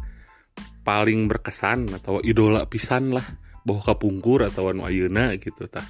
paling 0.86 1.28
berkesan 1.28 1.92
atau 1.92 2.24
idola 2.24 2.66
pisan 2.66 3.14
lah 3.14 3.49
bahwa 3.64 3.82
kapungkur 3.84 4.46
atau 4.48 4.72
anu 4.72 4.86
ayeuna 4.88 5.36
gitu 5.40 5.68
tah. 5.68 5.86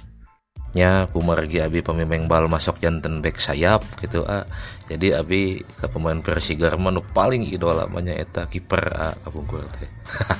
Nya 0.70 1.10
kumargi 1.10 1.58
abi 1.58 1.82
pemimeng 1.82 2.30
bal 2.30 2.46
masuk 2.46 2.78
jantan 2.78 3.18
back 3.26 3.42
sayap 3.42 3.82
gitu 3.98 4.22
ah 4.22 4.46
jadi 4.86 5.18
abi 5.18 5.66
ke 5.66 5.90
pemain 5.90 6.22
Persigar 6.22 6.78
manu 6.78 7.02
paling 7.02 7.42
idola 7.42 7.90
namanya 7.90 8.14
eta 8.14 8.46
kiper 8.46 8.84
ah 8.94 9.14
kapungkur 9.26 9.66
teh. 9.74 9.90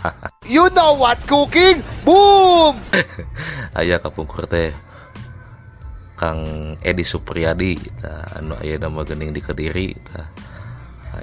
You 0.50 0.70
know 0.70 0.94
what's 0.98 1.26
cooking? 1.26 1.82
Boom! 2.06 2.78
ayah 3.78 3.98
kapungkur 3.98 4.46
teh 4.46 4.70
Kang 6.14 6.46
Edi 6.78 7.02
Supriyadi 7.02 7.74
tah. 7.98 8.38
Anu 8.38 8.54
aya 8.54 8.78
nama 8.78 9.02
gening 9.02 9.34
di 9.34 9.42
Kediri 9.42 9.98
tah. 9.98 10.30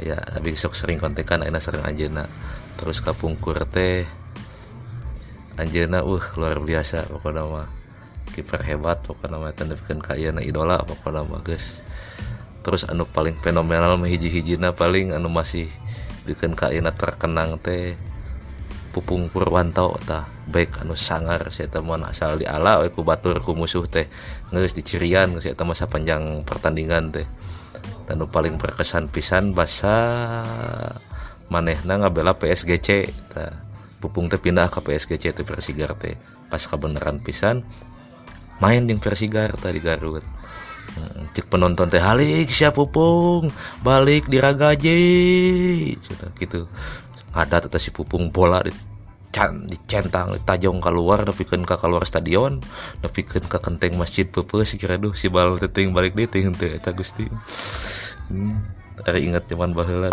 Aya 0.04 0.20
abi 0.36 0.52
sok 0.60 0.76
sering 0.76 1.00
kontekan 1.00 1.48
ayeuna 1.48 1.64
sering 1.64 1.88
anjeuna 1.88 2.28
terus 2.76 3.00
kapungkur 3.00 3.56
teh 3.72 4.04
anjeuna 5.58 6.06
uh 6.06 6.26
luar 6.38 6.62
biasa 6.62 7.10
pokoknya 7.10 7.44
mah. 7.46 7.68
Kiper 8.32 8.62
hebat 8.62 9.02
pokoknya 9.02 9.42
mah 9.42 9.52
tandepikeun 9.52 10.00
ka 10.00 10.14
ieu 10.14 10.32
idola 10.40 10.82
pokoknya 10.86 11.26
mah 11.26 11.42
geus 11.42 11.82
terus 12.68 12.84
anu 12.84 13.08
paling 13.08 13.40
fenomenal 13.40 13.96
mah 13.96 14.12
hiji-hijina 14.12 14.76
paling 14.76 15.16
anu 15.16 15.32
masih 15.32 15.72
bikin 16.28 16.52
ka 16.52 16.68
ieu 16.70 16.84
terkenang 16.84 17.56
teh 17.64 17.96
Pupung 18.98 19.30
Purwanto 19.30 19.94
tah. 20.10 20.26
Baik 20.50 20.82
anu 20.82 20.98
sangar 20.98 21.54
saya 21.54 21.70
teman 21.70 22.02
asal 22.02 22.42
di 22.42 22.50
ala 22.50 22.82
we 22.82 22.90
ku 22.90 23.06
batur 23.06 23.38
ku 23.46 23.54
musuh 23.54 23.86
teh. 23.86 24.10
Geus 24.50 24.74
dicirian 24.74 25.38
saya 25.38 25.54
teh 25.54 25.62
masa 25.62 25.86
panjang 25.86 26.42
pertandingan 26.42 27.14
teh. 27.14 27.28
Dan 28.10 28.26
paling 28.26 28.58
berkesan 28.58 29.14
pisan 29.14 29.54
basa 29.54 29.94
manehna 31.54 32.02
ngabela 32.02 32.42
PSGC 32.42 33.12
tah 33.38 33.67
pupung 33.98 34.30
teh 34.30 34.38
pindah 34.38 34.70
ke 34.70 34.80
PSGC 34.82 35.34
teh 35.34 35.46
Persigar 35.46 35.98
teh 35.98 36.16
pas 36.48 36.62
kebenaran 36.62 37.18
pisan 37.22 37.66
main 38.62 38.86
di 38.86 38.94
Persigar 38.98 39.54
tadi 39.58 39.82
Garut. 39.82 40.26
Cek 41.34 41.52
penonton 41.52 41.92
teh 41.92 42.02
halik 42.02 42.50
siap 42.50 42.78
pupung 42.80 43.54
balik 43.86 44.26
di 44.32 44.38
ragaje. 44.42 44.98
Gitu. 46.34 46.60
Ada 47.38 47.70
tetap 47.70 47.78
si 47.78 47.94
pupung 47.94 48.34
bola 48.34 48.66
di 48.66 48.74
dicentang 49.70 50.34
ditajong 50.34 50.82
keluar 50.82 51.22
nepikeun 51.22 51.62
ka 51.62 51.78
keluar 51.78 52.10
stadion 52.10 52.58
nepikeun 53.06 53.46
ka 53.46 53.62
kenteng 53.62 53.94
masjid 53.94 54.26
peupeus 54.26 54.74
kira 54.82 54.98
duh 54.98 55.14
si 55.14 55.30
bal 55.30 55.62
teting 55.62 55.94
balik 55.94 56.18
ting 56.34 56.50
teh 56.58 56.74
eta 56.74 56.90
Gusti. 56.90 57.30
Hmm, 58.34 58.66
ingat 59.06 59.46
zaman 59.46 59.78
baheula 59.78 60.10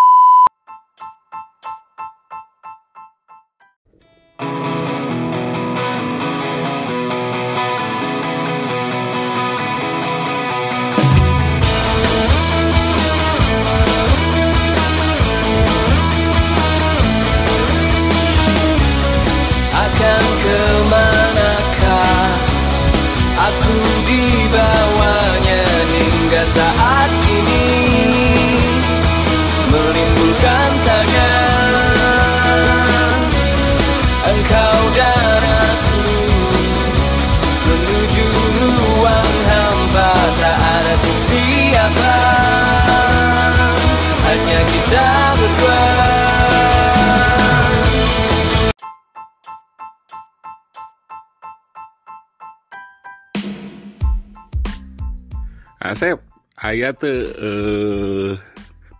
kita 44.84 45.08
berdua. 45.40 45.80
Asep 55.84 56.18
aya 56.60 56.96
tuh 56.96 57.28
eh, 57.28 58.32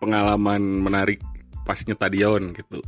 pengalaman 0.01 0.61
menarik 0.81 1.21
pas 1.69 1.81
nyetadion 1.81 2.57
gitu. 2.57 2.81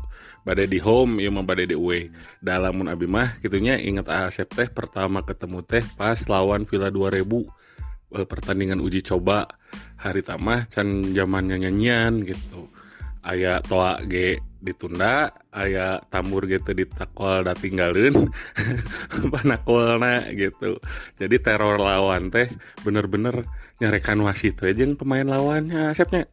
Badai 0.44 0.68
di 0.68 0.78
home 0.80 1.20
ya 1.20 1.28
mah 1.28 1.42
badai 1.42 1.68
di 1.68 1.76
away 1.76 2.08
dalamun 2.38 2.86
abi 2.86 3.08
mah 3.08 3.34
gitunya 3.42 3.76
inget 3.80 4.06
Asep 4.08 4.46
teh 4.52 4.68
pertama 4.72 5.20
ketemu 5.20 5.64
teh 5.64 5.84
pas 5.96 6.16
lawan 6.28 6.64
Villa 6.64 6.88
2000 6.88 7.24
eh, 8.16 8.24
pertandingan 8.24 8.80
uji 8.80 9.04
coba. 9.04 9.48
Hari 9.96 10.24
tamah 10.24 10.68
can 10.72 11.12
zamannya 11.12 11.66
nyanyian 11.66 12.24
gitu 12.24 12.75
aya 13.26 13.58
toa 13.66 13.98
G 14.06 14.38
ditunda 14.62 15.34
aya 15.50 15.98
tambur 16.10 16.46
gitu 16.46 16.74
ditakol 16.74 17.42
da 17.42 17.52
tinggalin 17.54 18.30
panakolna 19.34 20.26
gitu. 20.34 20.78
Jadi 21.18 21.36
teror 21.42 21.78
lawan 21.82 22.30
teh 22.30 22.46
bener-bener 22.86 23.42
nyarekan 23.82 24.22
wasit 24.24 24.56
we 24.62 24.72
jeung 24.72 24.96
pemain 24.96 25.26
lawannya 25.26 25.92
asepnya 25.92 26.24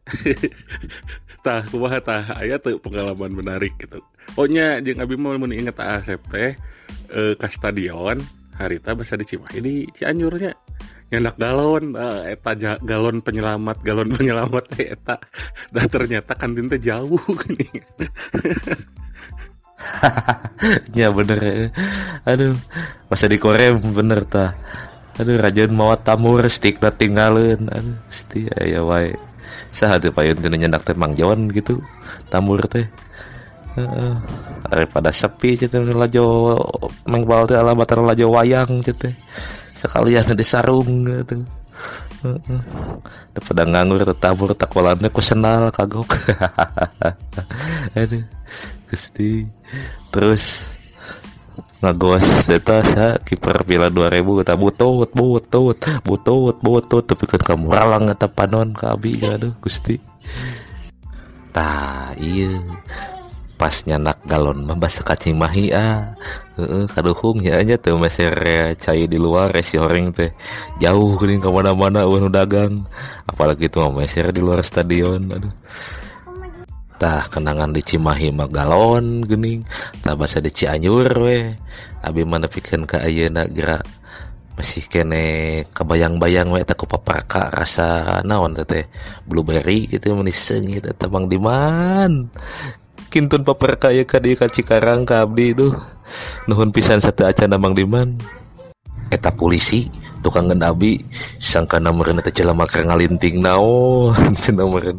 tah 1.44 1.60
kumaha 1.68 2.00
tah 2.00 2.24
aya 2.40 2.56
tuh 2.56 2.80
pengalaman 2.80 3.34
menarik 3.34 3.74
gitu. 3.76 4.00
Oh 4.38 4.48
nya 4.48 4.80
jeung 4.80 5.02
abi 5.02 5.18
mah 5.18 5.36
mun 5.36 5.52
inget 5.52 5.76
asep 5.76 6.22
teh 6.32 6.56
eh, 7.10 7.34
ka 7.36 7.48
stadion 7.50 8.22
harita 8.54 8.94
basa 8.94 9.18
di 9.18 9.26
Cimahi 9.26 9.58
di 9.58 9.74
Cianjurnya 9.90 10.54
nyendak 11.12 11.36
galon 11.36 11.94
eh, 11.94 12.34
eta 12.34 12.52
galon 12.80 13.20
penyelamat 13.20 13.76
galon 13.84 14.08
penyelamat 14.18 14.64
teh 14.72 14.86
eta 14.96 15.20
dan 15.70 15.86
ternyata 15.88 16.32
kantin 16.34 16.66
teh 16.70 16.80
jauh 16.80 17.20
gini. 17.44 17.68
Ya 20.96 21.12
bener 21.12 21.38
ya. 21.44 21.68
aduh 22.24 22.56
masa 23.12 23.28
di 23.28 23.36
Korea 23.36 23.76
bener 23.76 24.24
ta. 24.24 24.56
Aduh 25.20 25.36
rajin 25.36 25.76
mau 25.76 25.92
tamur 25.98 26.40
stick 26.48 26.80
tinggalin. 26.80 27.68
Aduh 27.68 27.98
pasti 28.08 28.48
ya 28.48 28.80
wae. 28.80 29.12
Saha 29.74 30.00
teu 30.00 30.14
payun 30.14 30.40
teu 30.40 30.48
nyendak 30.48 30.88
teh 30.88 30.96
Mang 30.96 31.12
Jon 31.12 31.52
gitu 31.52 31.84
tamur 32.32 32.64
teh. 32.64 32.86
Heeh. 33.74 34.14
daripada 34.70 35.10
sepi 35.10 35.58
gitu 35.58 35.82
lajo 35.82 36.56
mengbal 37.10 37.50
teh 37.50 37.58
alamat 37.58 37.90
lajo 37.98 38.30
wayang 38.30 38.80
gitu 38.86 39.10
sekalian 39.84 40.32
di 40.32 40.46
sarung 40.46 41.04
gitu. 41.04 41.44
Daripada 43.36 43.68
nganggur 43.68 44.00
tetabur 44.08 44.56
takolannya 44.56 45.12
ku 45.12 45.20
senal 45.20 45.68
kagok. 45.68 46.08
Aduh 48.00 48.24
Gusti. 48.88 49.44
Terus 50.08 50.72
ngagos 51.84 52.48
eta 52.48 52.80
sa 52.80 53.20
kiper 53.20 53.60
Villa 53.68 53.92
2000 53.92 54.40
kata 54.40 54.56
butut 54.56 55.12
butut 55.12 55.76
butut 56.00 56.56
butut 56.64 57.04
tapi 57.04 57.24
kan 57.28 57.42
kamu 57.44 57.68
ralang 57.68 58.08
eta 58.08 58.24
panon 58.24 58.72
ka 58.72 58.96
abi 58.96 59.20
aduh 59.20 59.52
Gusti. 59.60 60.00
Tah 61.52 62.16
iya 62.16 62.56
pas 63.64 63.80
nyanak 63.88 64.20
galon 64.28 64.68
mah 64.68 64.76
basa 64.76 65.00
kacimahi 65.00 65.72
ah. 65.72 66.12
Heeh 66.60 66.84
kaduhung 66.84 67.40
ya 67.40 67.64
nya 67.64 67.80
teu 67.80 67.96
meser 67.96 68.36
cai 68.76 69.08
di 69.08 69.16
luar 69.16 69.56
si 69.64 69.80
horeng 69.80 70.12
teh. 70.12 70.36
Jauh 70.84 71.16
geuning 71.16 71.40
ka 71.40 71.48
mana-mana 71.48 72.04
eueuh 72.04 72.20
nu 72.20 72.28
dagang. 72.28 72.84
Apalagi 73.24 73.72
tuh 73.72 73.88
mah 73.88 74.04
meser 74.04 74.28
di 74.36 74.44
luar 74.44 74.60
stadion 74.60 75.32
aduh. 75.32 75.48
Tah 77.00 77.24
kenangan 77.32 77.72
di 77.72 77.80
Cimahi 77.80 78.36
mah 78.36 78.52
galon 78.52 79.24
geuning. 79.24 79.64
Tah 80.04 80.12
basa 80.12 80.44
di 80.44 80.52
Cianjur 80.52 81.08
we 81.24 81.56
abi 82.04 82.20
mana 82.20 82.52
pikeun 82.52 82.84
ka 82.84 83.00
ayeuna 83.00 83.48
geura 83.48 83.80
masih 84.60 84.84
kene 84.92 85.24
kebayang-bayang 85.72 86.52
we 86.52 86.60
eta 86.60 86.76
ku 86.76 86.84
papraka 86.84 87.48
rasa 87.48 88.20
naon 88.28 88.60
teh 88.60 88.84
blueberry 89.24 89.88
gitu 89.88 90.12
manis 90.12 90.36
seungit 90.36 90.84
eta 90.84 91.08
Mang 91.08 91.32
Diman 91.32 92.28
kintun 93.14 93.46
papraka 93.46 93.94
ya 93.94 94.02
ka 94.02 94.18
di 94.18 94.34
ka 94.34 94.50
Cikarang 94.50 95.06
ka 95.06 95.22
abdi 95.22 95.54
tuh 95.54 95.70
nuhun 96.50 96.74
pisan 96.74 96.98
satu 96.98 97.22
acan 97.22 97.54
Mang 97.62 97.78
Diman. 97.78 98.18
Eta 99.06 99.30
polisi 99.30 99.86
tukang 100.18 100.50
abi 100.50 100.98
sangka 101.38 101.78
namereun 101.78 102.18
eta 102.18 102.34
jelema 102.34 102.66
keur 102.66 102.90
ngalinting 102.90 103.38
naon 103.38 104.34
cenah 104.34 104.66
meureun 104.72 104.98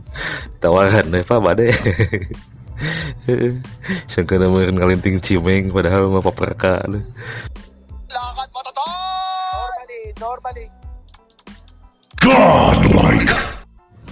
tawaran 0.63 1.12
we 1.12 1.28
Pak 1.28 1.39
bade. 1.43 1.75
Sangka 4.12 4.39
namereun 4.39 4.80
ngalinting 4.80 5.19
cimeng 5.19 5.75
padahal 5.75 6.08
mah 6.08 6.23
papraka 6.23 6.88
Lakad 6.88 8.47
matatar! 8.56 9.75
Normally, 10.15 10.63
normally. 12.23 13.28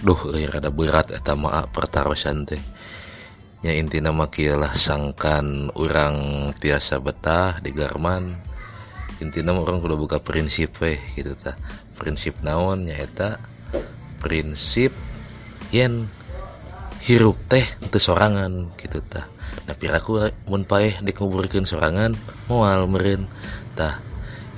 duh 0.04 0.20
euy 0.36 0.52
rada 0.52 0.68
berat 0.68 1.16
eta 1.16 1.32
mah 1.32 1.64
pertarusan 1.72 2.44
teh 2.44 2.60
nya 3.64 3.72
intina 3.72 4.12
mah 4.12 4.28
kieu 4.28 4.60
lah 4.60 4.76
sangkan 4.76 5.72
urang 5.80 6.52
tiasa 6.60 7.00
betah 7.00 7.64
di 7.64 7.72
Garman. 7.72 8.36
Intinya 9.24 9.56
orang 9.56 9.80
kudu 9.80 9.96
buka 9.96 10.20
prinsip 10.20 10.84
weh 10.84 11.00
gitu 11.16 11.32
ta. 11.40 11.56
Prinsip 11.96 12.44
naon 12.44 12.84
nyaeta 12.84 13.40
prinsip 14.20 14.92
yen 15.72 16.12
hirup 17.08 17.40
teh 17.48 17.64
itu 17.64 17.98
sorangan 18.04 18.76
gitu 18.76 19.00
ta. 19.00 19.32
Tapi 19.64 19.88
aku 19.88 20.28
mun 20.52 20.68
paeh 20.68 21.00
dikuburkan 21.00 21.64
sorangan 21.64 22.20
moal 22.52 22.84
meren 22.92 23.32
tah 23.80 24.04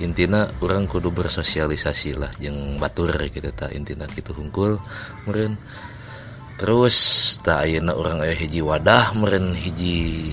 intina 0.02 0.50
orang 0.58 0.90
kudu 0.90 1.14
bersosialisasi 1.14 2.18
lah 2.18 2.34
jeung 2.42 2.82
batur 2.82 3.14
gitu 3.30 3.54
ta. 3.54 3.70
Intina 3.70 4.10
gitu 4.10 4.34
hungkul 4.34 4.82
meren 5.30 5.62
terus 6.56 6.96
tak 7.44 7.68
ayeuna 7.68 7.92
orang 7.92 8.24
aya 8.24 8.32
hiji 8.32 8.64
wadah 8.64 9.12
meren 9.12 9.52
hiji 9.52 10.32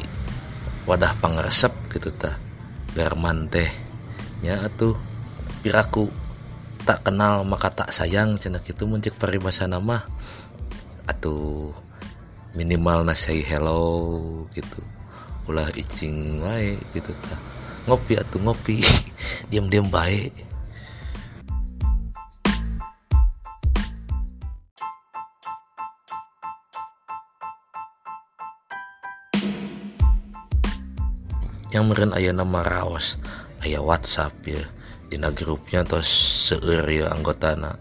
wadah 0.88 1.12
pangaresep 1.20 1.72
gitu 1.92 2.12
ta 2.16 2.40
garman 2.96 3.48
teh 3.52 3.68
nya 4.44 4.64
atuh 4.64 4.96
piraku 5.64 6.08
tak 6.84 7.08
kenal 7.08 7.48
maka 7.48 7.72
tak 7.72 7.90
sayang 7.96 8.36
cenah 8.36 8.60
itu 8.60 8.84
muncik 8.84 9.16
paribasa 9.16 9.68
nama 9.68 10.04
atau 11.08 11.72
minimal 12.54 13.08
nasi 13.08 13.42
hello 13.42 14.46
gitu. 14.54 14.80
Ulah 15.48 15.68
icing 15.76 16.40
wae 16.40 16.80
gitu 16.96 17.12
ta 17.28 17.36
ngopi 17.84 18.16
atau 18.16 18.40
ngopi 18.40 18.80
diam-diam 19.52 19.92
baik 19.92 20.32
yang 31.74 31.90
meren 31.90 32.14
aya 32.14 32.30
nama 32.30 32.62
raos 32.62 33.18
aya 33.66 33.82
WhatsApp 33.82 34.34
ya. 34.46 34.62
Dina 35.10 35.34
grupnya 35.34 35.82
terus 35.82 36.10
seueur 36.50 36.86
ya 36.86 37.10
anggotana. 37.10 37.78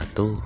Atuh 0.00 0.40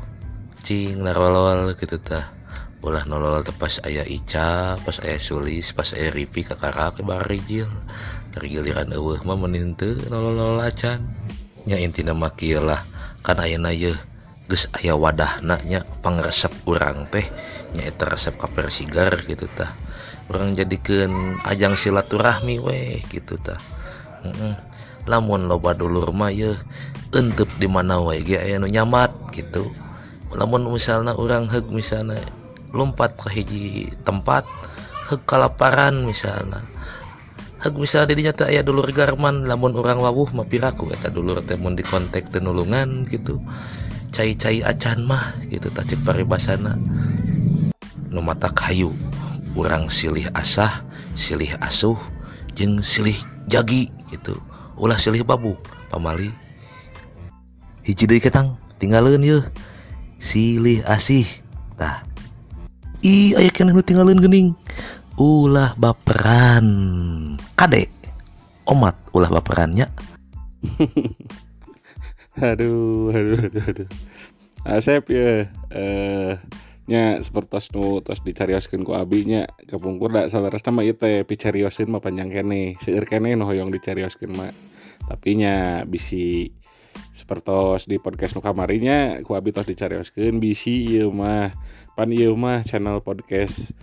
cing 0.66 1.02
narolol 1.02 1.74
gitu 1.78 1.98
tah 2.02 2.34
ulah 2.82 3.06
nolol 3.06 3.46
tepas 3.46 3.78
aya 3.86 4.02
Ica 4.02 4.74
pas 4.82 4.98
aya 5.06 5.18
Sulis 5.22 5.70
pas 5.70 5.86
aya 5.94 6.10
Ripi 6.10 6.42
kakara 6.42 6.90
ke 6.90 7.06
barijil 7.06 7.70
dari 8.34 8.50
giliran 8.50 8.90
eueuh 8.90 9.22
mah 9.22 9.38
meunin 9.38 9.78
teu 9.78 9.94
nolol 10.10 10.58
acan. 10.58 11.06
Nya 11.62 11.78
intina 11.78 12.10
mah 12.10 12.34
kieu 12.34 12.58
lah. 12.58 12.82
Kan 13.22 13.38
ayeuna 13.38 13.70
ye 13.70 13.94
geus 14.52 14.68
aya 14.76 14.92
wadahna 14.92 15.56
nya 15.64 15.80
pangresep 16.04 16.52
urang 16.68 17.08
teh 17.08 17.24
nya 17.72 17.88
eta 17.88 18.04
resep 18.04 18.36
kaper 18.36 18.68
sigar 18.68 19.24
gitu 19.24 19.48
tah. 19.48 19.72
Urang 20.28 20.52
jadikeun 20.52 21.40
ajang 21.48 21.72
silaturahmi 21.72 22.60
weh 22.60 23.00
gitu 23.08 23.40
tah. 23.40 23.56
Lamun 25.08 25.48
loba 25.48 25.72
dulur 25.72 26.12
mah 26.12 26.28
ye 26.28 26.52
entep 27.16 27.48
di 27.56 27.64
mana 27.64 27.96
wae 27.96 28.20
ge 28.20 28.36
aya 28.36 28.60
nu 28.60 28.68
nyamat 28.68 29.32
gitu. 29.32 29.72
Lamun 30.36 30.68
misalnya 30.68 31.16
orang 31.16 31.48
heg 31.48 31.72
misalnya 31.72 32.20
lompat 32.76 33.16
ke 33.16 33.32
hiji 33.32 33.88
tempat 34.04 34.44
heg 35.08 35.24
kalaparan 35.24 36.04
misalnya 36.04 36.60
heg 37.64 37.72
misalnya 37.72 38.12
di 38.12 38.24
nyata 38.28 38.52
aya 38.52 38.60
dulur 38.60 38.84
garman 38.92 39.48
lamun 39.48 39.72
orang 39.76 39.96
wawuh 40.00 40.28
mah 40.36 40.44
piraku 40.44 40.92
eta 40.92 41.08
dulur 41.08 41.40
teh 41.40 41.56
di 41.56 41.84
kontak 41.84 42.28
tenulungan 42.28 43.08
gitu 43.08 43.40
cai-cai 44.12 44.60
acan 44.60 45.08
mah 45.08 45.40
gitu 45.48 45.72
tak 45.72 45.88
cek 45.88 46.04
paribasana. 46.04 46.76
Nu 48.12 48.20
mata 48.20 48.52
kayu 48.52 48.92
urang 49.56 49.88
silih 49.88 50.28
asah 50.36 50.84
silih 51.16 51.56
asuh 51.64 51.96
jeung 52.52 52.84
silih 52.84 53.16
jagi 53.48 53.88
gitu. 54.12 54.36
Ulah 54.76 55.00
silih 55.00 55.24
babu 55.24 55.56
pamali. 55.88 56.28
Hiji 57.82 58.04
deui 58.04 58.20
ketang 58.20 58.60
tinggalin 58.76 59.24
yeuh 59.24 59.42
silih 60.20 60.84
asih 60.84 61.24
tah. 61.80 62.04
Ih 63.02 63.34
aya 63.34 63.50
keneh 63.50 63.74
nu 63.74 63.82
tinggalin 63.82 64.20
gening 64.20 64.52
ulah 65.16 65.72
baperan. 65.80 66.68
Kade 67.56 67.88
omat 68.68 68.94
ulah 69.10 69.30
baperannya 69.32 69.90
aduh 72.38 73.12
aduh 73.12 73.38
aduh 73.48 73.64
aduh. 73.68 73.88
Asep 74.62 75.10
ya 75.10 75.50
eh 75.74 76.38
nya 76.90 77.22
sepertos 77.22 77.70
nu 77.70 78.02
tos 78.02 78.26
dicarioskeun 78.26 78.82
ku 78.82 78.98
abinya 78.98 79.46
kepungkur 79.70 80.10
da 80.10 80.26
salaras 80.26 80.66
mah 80.66 80.82
ieu 80.82 80.98
teh 80.98 81.22
picariosin 81.22 81.90
mah 81.92 82.02
panjang 82.02 82.30
kene. 82.30 82.74
Seueur 82.82 83.06
kene 83.06 83.38
nu 83.38 83.46
hoyong 83.46 83.70
dicarioskeun 83.70 84.32
mah 84.34 84.50
tapi 85.06 85.38
nya 85.38 85.86
bisi 85.86 86.50
sepertos 87.12 87.88
di 87.88 87.96
podcast 88.02 88.34
nu 88.34 88.42
kamarinya 88.42 89.20
ku 89.22 89.38
abi 89.38 89.54
tos 89.54 89.68
dicarioskeun 89.68 90.42
bisi 90.42 90.98
ieu 90.98 91.14
mah. 91.14 91.54
Pan 91.92 92.08
ieu 92.10 92.34
mah 92.34 92.64
channel 92.66 93.04
podcast 93.04 93.76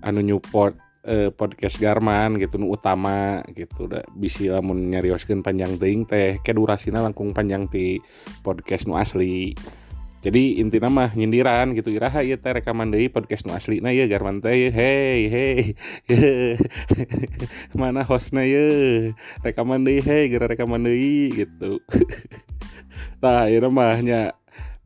anu 0.00 0.22
Newport 0.22 0.87
eh, 1.08 1.30
podcast 1.32 1.80
Garman 1.80 2.36
gitu 2.36 2.60
nu 2.60 2.68
utama 2.68 3.40
gitu. 3.56 3.88
Da 3.88 4.04
bisi 4.12 4.52
lamun 4.52 4.92
nyarioskeun 4.92 5.40
panjang 5.40 5.80
teuing 5.80 6.04
teh 6.04 6.36
ke 6.44 6.52
durasina 6.52 7.00
langkung 7.00 7.32
panjang 7.32 7.64
ti 7.66 7.96
podcast 8.44 8.84
nu 8.84 9.00
asli. 9.00 9.56
Jadi 10.18 10.58
intinya 10.58 10.90
mah 10.90 11.10
nyindiran 11.14 11.72
gitu 11.78 11.94
iraha 11.94 12.26
ieu 12.26 12.36
teh 12.36 12.52
rekaman 12.52 12.92
deui 12.92 13.08
podcast 13.08 13.48
nu 13.48 13.56
asli. 13.56 13.80
Na 13.80 13.88
ya 13.88 14.04
Garman 14.04 14.44
teh 14.44 14.68
hey 14.68 15.32
hey. 15.32 15.58
Mana 17.78 18.04
hostna 18.04 18.44
ye 18.44 19.16
rekaman 19.40 19.88
deui 19.88 20.04
hey 20.04 20.28
gara 20.28 20.44
rekaman 20.44 20.84
deui 20.84 21.32
gitu. 21.32 21.80
Nah 23.18 23.50
ieu 23.50 23.66
mah 23.70 23.98
nya 23.98 24.38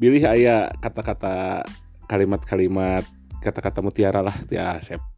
aya 0.03 0.73
kata-kata 0.81 1.63
kalimat-kalimat 2.09 3.05
kata-kata 3.45 3.85
mutiara 3.85 4.25
lah 4.25 4.35
ya 4.51 4.77
Asep 4.77 5.12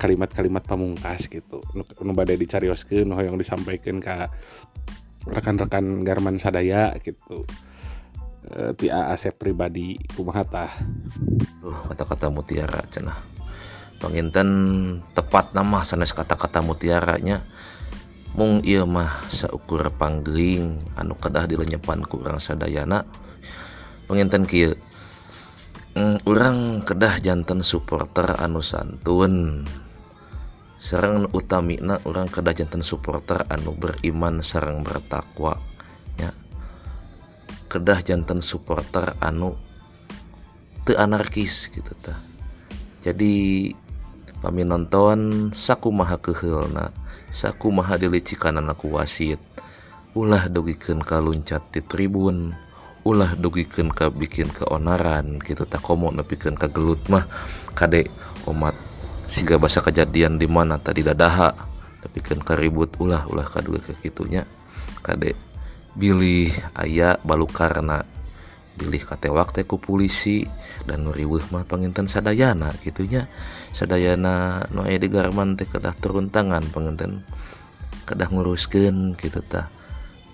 kalimat-kalimat 0.00 0.64
pamungkas 0.64 1.28
gitu. 1.28 1.60
Nu, 1.76 2.12
bade 2.16 2.40
dicarioskeun 2.40 3.04
nu 3.04 3.20
hoyong 3.20 3.36
disampaikan 3.36 4.00
ke 4.00 4.32
rekan-rekan 5.28 6.00
Garman 6.00 6.40
sadaya 6.40 6.96
gitu. 7.04 7.44
Eh, 8.56 8.72
ti 8.72 8.88
Asep 8.88 9.36
pribadi 9.36 10.00
kumaha 10.16 10.48
tah? 10.48 10.72
Duh, 11.60 11.92
kata-kata 11.92 12.32
mutiara 12.32 12.80
cenah. 12.88 13.14
Panginten 14.00 14.48
tepat 15.12 15.52
nama 15.52 15.84
sanes 15.84 16.16
kata-kata 16.16 16.64
mutiaranya. 16.64 17.44
Mung 18.32 18.64
ieu 18.64 18.88
mah 18.88 19.28
saukur 19.28 19.84
anu 20.96 21.14
kedah 21.20 21.44
dilenyepan 21.44 22.08
ku 22.08 22.24
urang 22.24 22.40
sadayana. 22.40 23.04
Panginten 24.08 24.48
kieu 24.48 24.72
mm, 25.94 26.24
urang 26.24 26.80
kedah 26.86 27.18
janten 27.20 27.60
supporter 27.60 28.38
anu 28.38 28.62
santun 28.64 29.66
sareng 30.80 31.28
utamina 31.36 32.00
urang 32.08 32.32
kedah 32.32 32.56
janten 32.56 32.80
supporter 32.80 33.44
anu 33.52 33.76
beriman 33.76 34.40
sareng 34.40 34.80
bertakwa 34.80 35.60
nya 36.16 36.32
kedah 37.68 38.00
jantan 38.00 38.40
supporter 38.40 39.12
anu 39.20 39.54
teu 40.88 40.96
anarkis 40.96 41.68
gitu 41.68 41.92
tah. 42.00 42.16
Jadi 43.04 43.68
kami 44.40 44.64
nonton 44.64 45.52
sakumaha 45.52 46.16
keheulna 46.16 46.96
sakumaha 47.28 48.00
dilicikanana 48.00 48.72
ku 48.72 48.96
wasit. 48.96 49.38
Ulah 50.16 50.50
dogikeun 50.50 51.04
ka 51.04 51.22
luncat 51.22 51.70
di 51.70 51.84
tribun 51.84 52.50
ulah 53.00 53.32
dogikeun 53.32 53.88
ka 53.94 54.12
bikin 54.12 54.52
keonaran 54.52 55.40
gitu 55.40 55.64
tak 55.64 55.80
komo 55.80 56.12
nepikeun 56.12 56.58
ka 56.58 56.68
gelut 56.68 57.00
mah 57.08 57.24
kade 57.72 58.10
omat 58.44 58.76
siga 59.30 59.56
basa 59.56 59.78
kejadian 59.78 60.36
di 60.36 60.50
mana 60.50 60.76
tadi 60.82 61.06
dadaha 61.06 61.54
tapi 62.02 62.18
kan 62.18 62.42
karibut 62.42 62.90
ulah 62.98 63.24
ulah 63.30 63.46
kadua 63.46 63.78
kekitunya 63.78 64.42
kade 65.06 65.38
bilih 65.94 66.50
aya 66.74 67.16
balu 67.22 67.46
karena 67.46 68.02
bilih 68.74 69.02
katewak 69.06 69.54
teh 69.54 69.62
ku 69.62 69.78
polisi 69.78 70.46
dan 70.88 71.06
nuriweuh 71.06 71.46
mah 71.52 71.62
panginten 71.68 72.10
sadayana 72.10 72.74
gitunya 72.82 73.30
sadayana 73.70 74.66
aya 74.66 74.98
di 74.98 75.08
garman 75.08 75.54
teh 75.54 75.68
kedah 75.68 75.94
turun 75.96 76.32
tangan 76.32 76.66
panginten 76.72 77.22
kedah 78.10 78.26
nguruskeun 78.26 79.14
gitu 79.14 79.38
tah. 79.46 79.70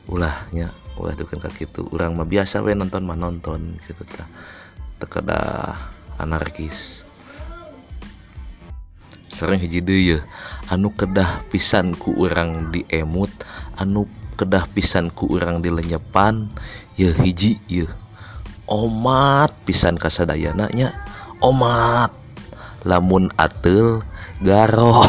Ulahnya 0.09 0.73
ulah 0.97 1.13
dukeun 1.13 1.45
ka 1.45 1.53
kitu. 1.53 1.85
Urang 1.93 2.17
mah 2.17 2.25
biasa 2.25 2.65
we 2.65 2.73
nonton 2.73 3.05
mah 3.05 3.21
nonton 3.21 3.77
gitu 3.85 4.01
tah. 4.09 4.25
Teu 4.97 5.09
kedah 5.13 5.77
anarkis 6.17 7.06
sering 9.31 9.61
hiji 9.61 9.83
deui 9.83 10.19
anu 10.71 10.95
kedah 10.95 11.47
pisan 11.51 11.95
ku 11.95 12.15
urang 12.15 12.71
di 12.75 12.83
emut 12.91 13.31
anu 13.79 14.07
kedah 14.37 14.69
pisan 14.71 15.09
ku 15.11 15.31
urang 15.33 15.65
dilenyepan 15.65 16.51
ya 17.01 17.11
hiji 17.23 17.59
ya. 17.67 17.89
Omat 18.67 19.55
pisan 19.63 19.95
kasadayana 19.95 20.67
nya 20.75 20.91
omat. 21.39 22.11
Lamun 22.87 23.31
atel 23.35 24.03
garo 24.43 25.03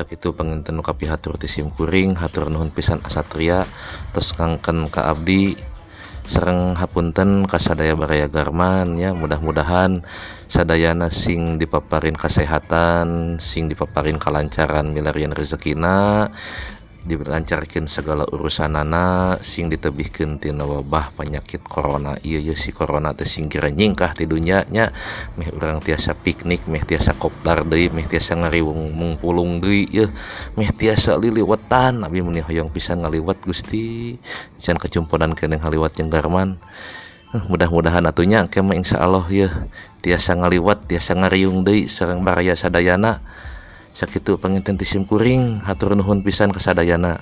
sak 0.00 0.16
itu 0.16 0.32
penginten 0.32 0.80
nu 0.80 0.82
kapihatur 0.84 1.36
ti 1.36 1.44
simkuring 1.44 2.16
hatur 2.16 2.48
nuhun 2.48 2.72
pisan 2.72 3.04
asatria 3.04 3.68
terus 4.16 4.32
ngangken 4.32 4.88
ka 4.88 5.12
abdi 5.12 5.60
sareng 6.26 6.76
hapunten 6.76 7.44
kasadaya 7.48 7.96
baraya 7.96 8.26
garman 8.26 8.98
ya 8.98 9.14
mudah-mudahan 9.16 10.04
sadayana 10.50 11.08
sing 11.08 11.56
dipaparin 11.56 12.18
kesehatan 12.18 13.38
sing 13.38 13.70
dipaparin 13.70 14.18
kelancaran 14.18 14.90
milarian 14.90 15.32
rezekina 15.32 16.28
dilancarkan 17.00 17.88
segala 17.88 18.28
urusan 18.28 18.76
nana 18.76 19.40
sing 19.40 19.72
ditebihkentina 19.72 20.68
wabah 20.68 21.16
penyakit 21.16 21.64
corona. 21.64 22.20
Iya 22.20 22.52
si 22.52 22.76
corona 22.76 23.16
teh 23.16 23.24
tesingkira 23.24 23.72
nyingkah 23.72 24.12
tidurnyanya 24.12 24.92
meh 25.40 25.48
orang 25.56 25.80
tiasa 25.80 26.12
piknik 26.12 26.68
meh 26.68 26.84
tiasa 26.84 27.16
koplar 27.16 27.64
deui 27.64 27.88
meh 27.88 28.04
tiasa 28.04 28.36
ngariwung 28.36 28.92
mengpulung 28.92 29.64
Dui 29.64 29.88
meh 30.56 30.70
tiasa 30.76 31.16
liliwetan 31.16 32.04
abi 32.04 32.20
Nabi 32.20 32.26
meni 32.26 32.40
hoyong 32.44 32.68
pisan 32.68 33.00
ngaliwat 33.00 33.40
Gusti. 33.48 34.20
Can 34.60 34.76
kecumpunan 34.76 35.32
keneng 35.32 35.64
haliwat 35.64 35.96
jenggarman 35.96 36.60
eh, 37.32 37.42
mudah-mudahan 37.48 38.04
atunya 38.04 38.44
kema 38.44 38.76
Insya 38.76 39.00
Allah 39.00 39.24
ya 39.32 39.48
tiasa 40.04 40.36
ngaliwat 40.36 40.84
tiasa 40.84 41.16
ngariung 41.16 41.64
deui 41.64 41.88
serang 41.88 42.20
baraya 42.20 42.52
Sadayana. 42.52 43.24
Sakitu 43.90 44.38
panginten 44.38 44.78
ti 44.78 44.86
simkuring 44.86 45.62
hatur 45.66 45.98
nuhun 45.98 46.22
pisan 46.22 46.54
kasadayana 46.54 47.18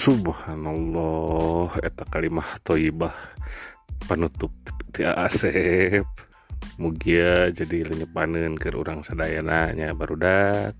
Subhanallah 0.00 1.76
eta 1.84 2.08
kalimah 2.08 2.56
thayyibah 2.64 3.12
panutup 4.08 4.48
ti 4.96 5.04
Asep. 5.04 6.08
Mugia 6.80 7.52
jadi 7.52 7.84
lenyepaneun 7.84 8.56
ke 8.56 8.72
urang 8.72 9.04
sadayana 9.04 9.76
nya 9.76 9.92
barudak. 9.92 10.72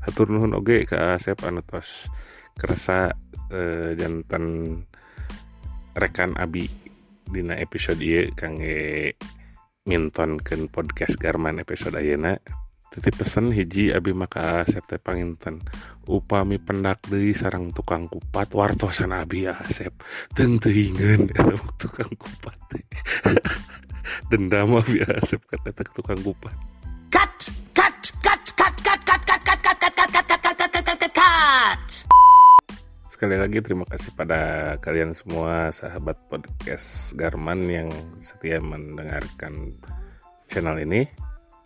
Hatur 0.00 0.32
nuhun 0.32 0.56
oge 0.56 0.88
ka 0.88 1.20
Asep 1.20 1.36
anu 1.44 1.60
tos 1.60 2.08
kerasa 2.56 3.12
eh, 3.50 3.92
jantan 3.98 4.44
rekan 5.94 6.36
Abi 6.38 6.66
Dina 7.24 7.56
episode 7.56 8.04
ye 8.04 8.30
kangge 8.36 9.16
mintonken 9.84 10.68
podcast 10.72 11.16
Garman 11.20 11.60
episode 11.60 12.00
ayana 12.00 12.36
titip 12.94 13.20
pesan 13.20 13.50
hiji 13.50 13.90
Abi 13.90 14.14
maka 14.14 14.62
Asep 14.62 14.86
teh 14.86 15.02
panginten 15.02 15.58
upami 16.06 16.62
pendak 16.62 17.02
deui 17.10 17.34
sarang 17.34 17.74
tukang 17.74 18.06
kupat 18.06 18.54
wartosan 18.54 19.10
Abi 19.10 19.50
ya 19.50 19.58
Asep 19.58 19.90
tentu 20.30 20.70
teuingeun 20.70 21.26
tukang 21.82 22.12
kupat 22.14 22.54
dendam 24.30 24.78
Abi 24.78 25.02
ya 25.02 25.10
Asep 25.18 25.42
kata 25.42 25.74
tukang 25.90 26.22
kupat. 26.22 26.54
Cut 27.10 27.50
cut 27.74 27.98
cut 28.22 28.42
cut 28.54 28.76
cut 28.78 29.02
cut 29.02 29.22
cut 29.26 29.53
Sekali 33.14 33.38
lagi 33.38 33.62
terima 33.62 33.86
kasih 33.86 34.10
pada 34.18 34.74
kalian 34.82 35.14
semua 35.14 35.70
sahabat 35.70 36.18
podcast 36.26 37.14
Garman 37.14 37.62
yang 37.70 37.86
setia 38.18 38.58
mendengarkan 38.58 39.70
channel 40.50 40.82
ini. 40.82 41.06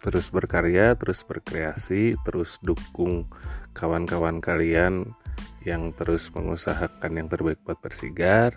Terus 0.04 0.28
berkarya, 0.28 0.92
terus 1.00 1.24
berkreasi, 1.24 2.20
terus 2.20 2.60
dukung 2.60 3.32
kawan-kawan 3.72 4.44
kalian 4.44 5.08
yang 5.64 5.88
terus 5.96 6.28
mengusahakan 6.36 7.16
yang 7.16 7.32
terbaik 7.32 7.64
buat 7.64 7.80
Persigar. 7.80 8.52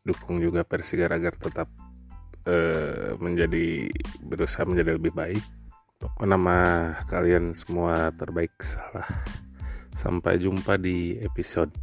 Dukung 0.00 0.40
juga 0.40 0.64
Persigar 0.64 1.12
agar 1.12 1.36
tetap 1.36 1.68
eh, 2.48 3.12
menjadi 3.20 3.92
berusaha 4.24 4.64
menjadi 4.64 4.96
lebih 4.96 5.12
baik. 5.12 5.44
Pokoknya 6.00 6.40
nama 6.40 6.58
kalian 7.12 7.52
semua 7.52 8.08
terbaik 8.16 8.56
salah. 8.64 9.20
Sampai 9.92 10.40
jumpa 10.40 10.80
di 10.80 11.20
episode 11.20 11.76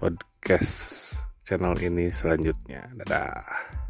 podcast 0.00 0.72
channel 1.44 1.76
ini 1.76 2.08
selanjutnya. 2.08 2.88
Dadah. 3.04 3.89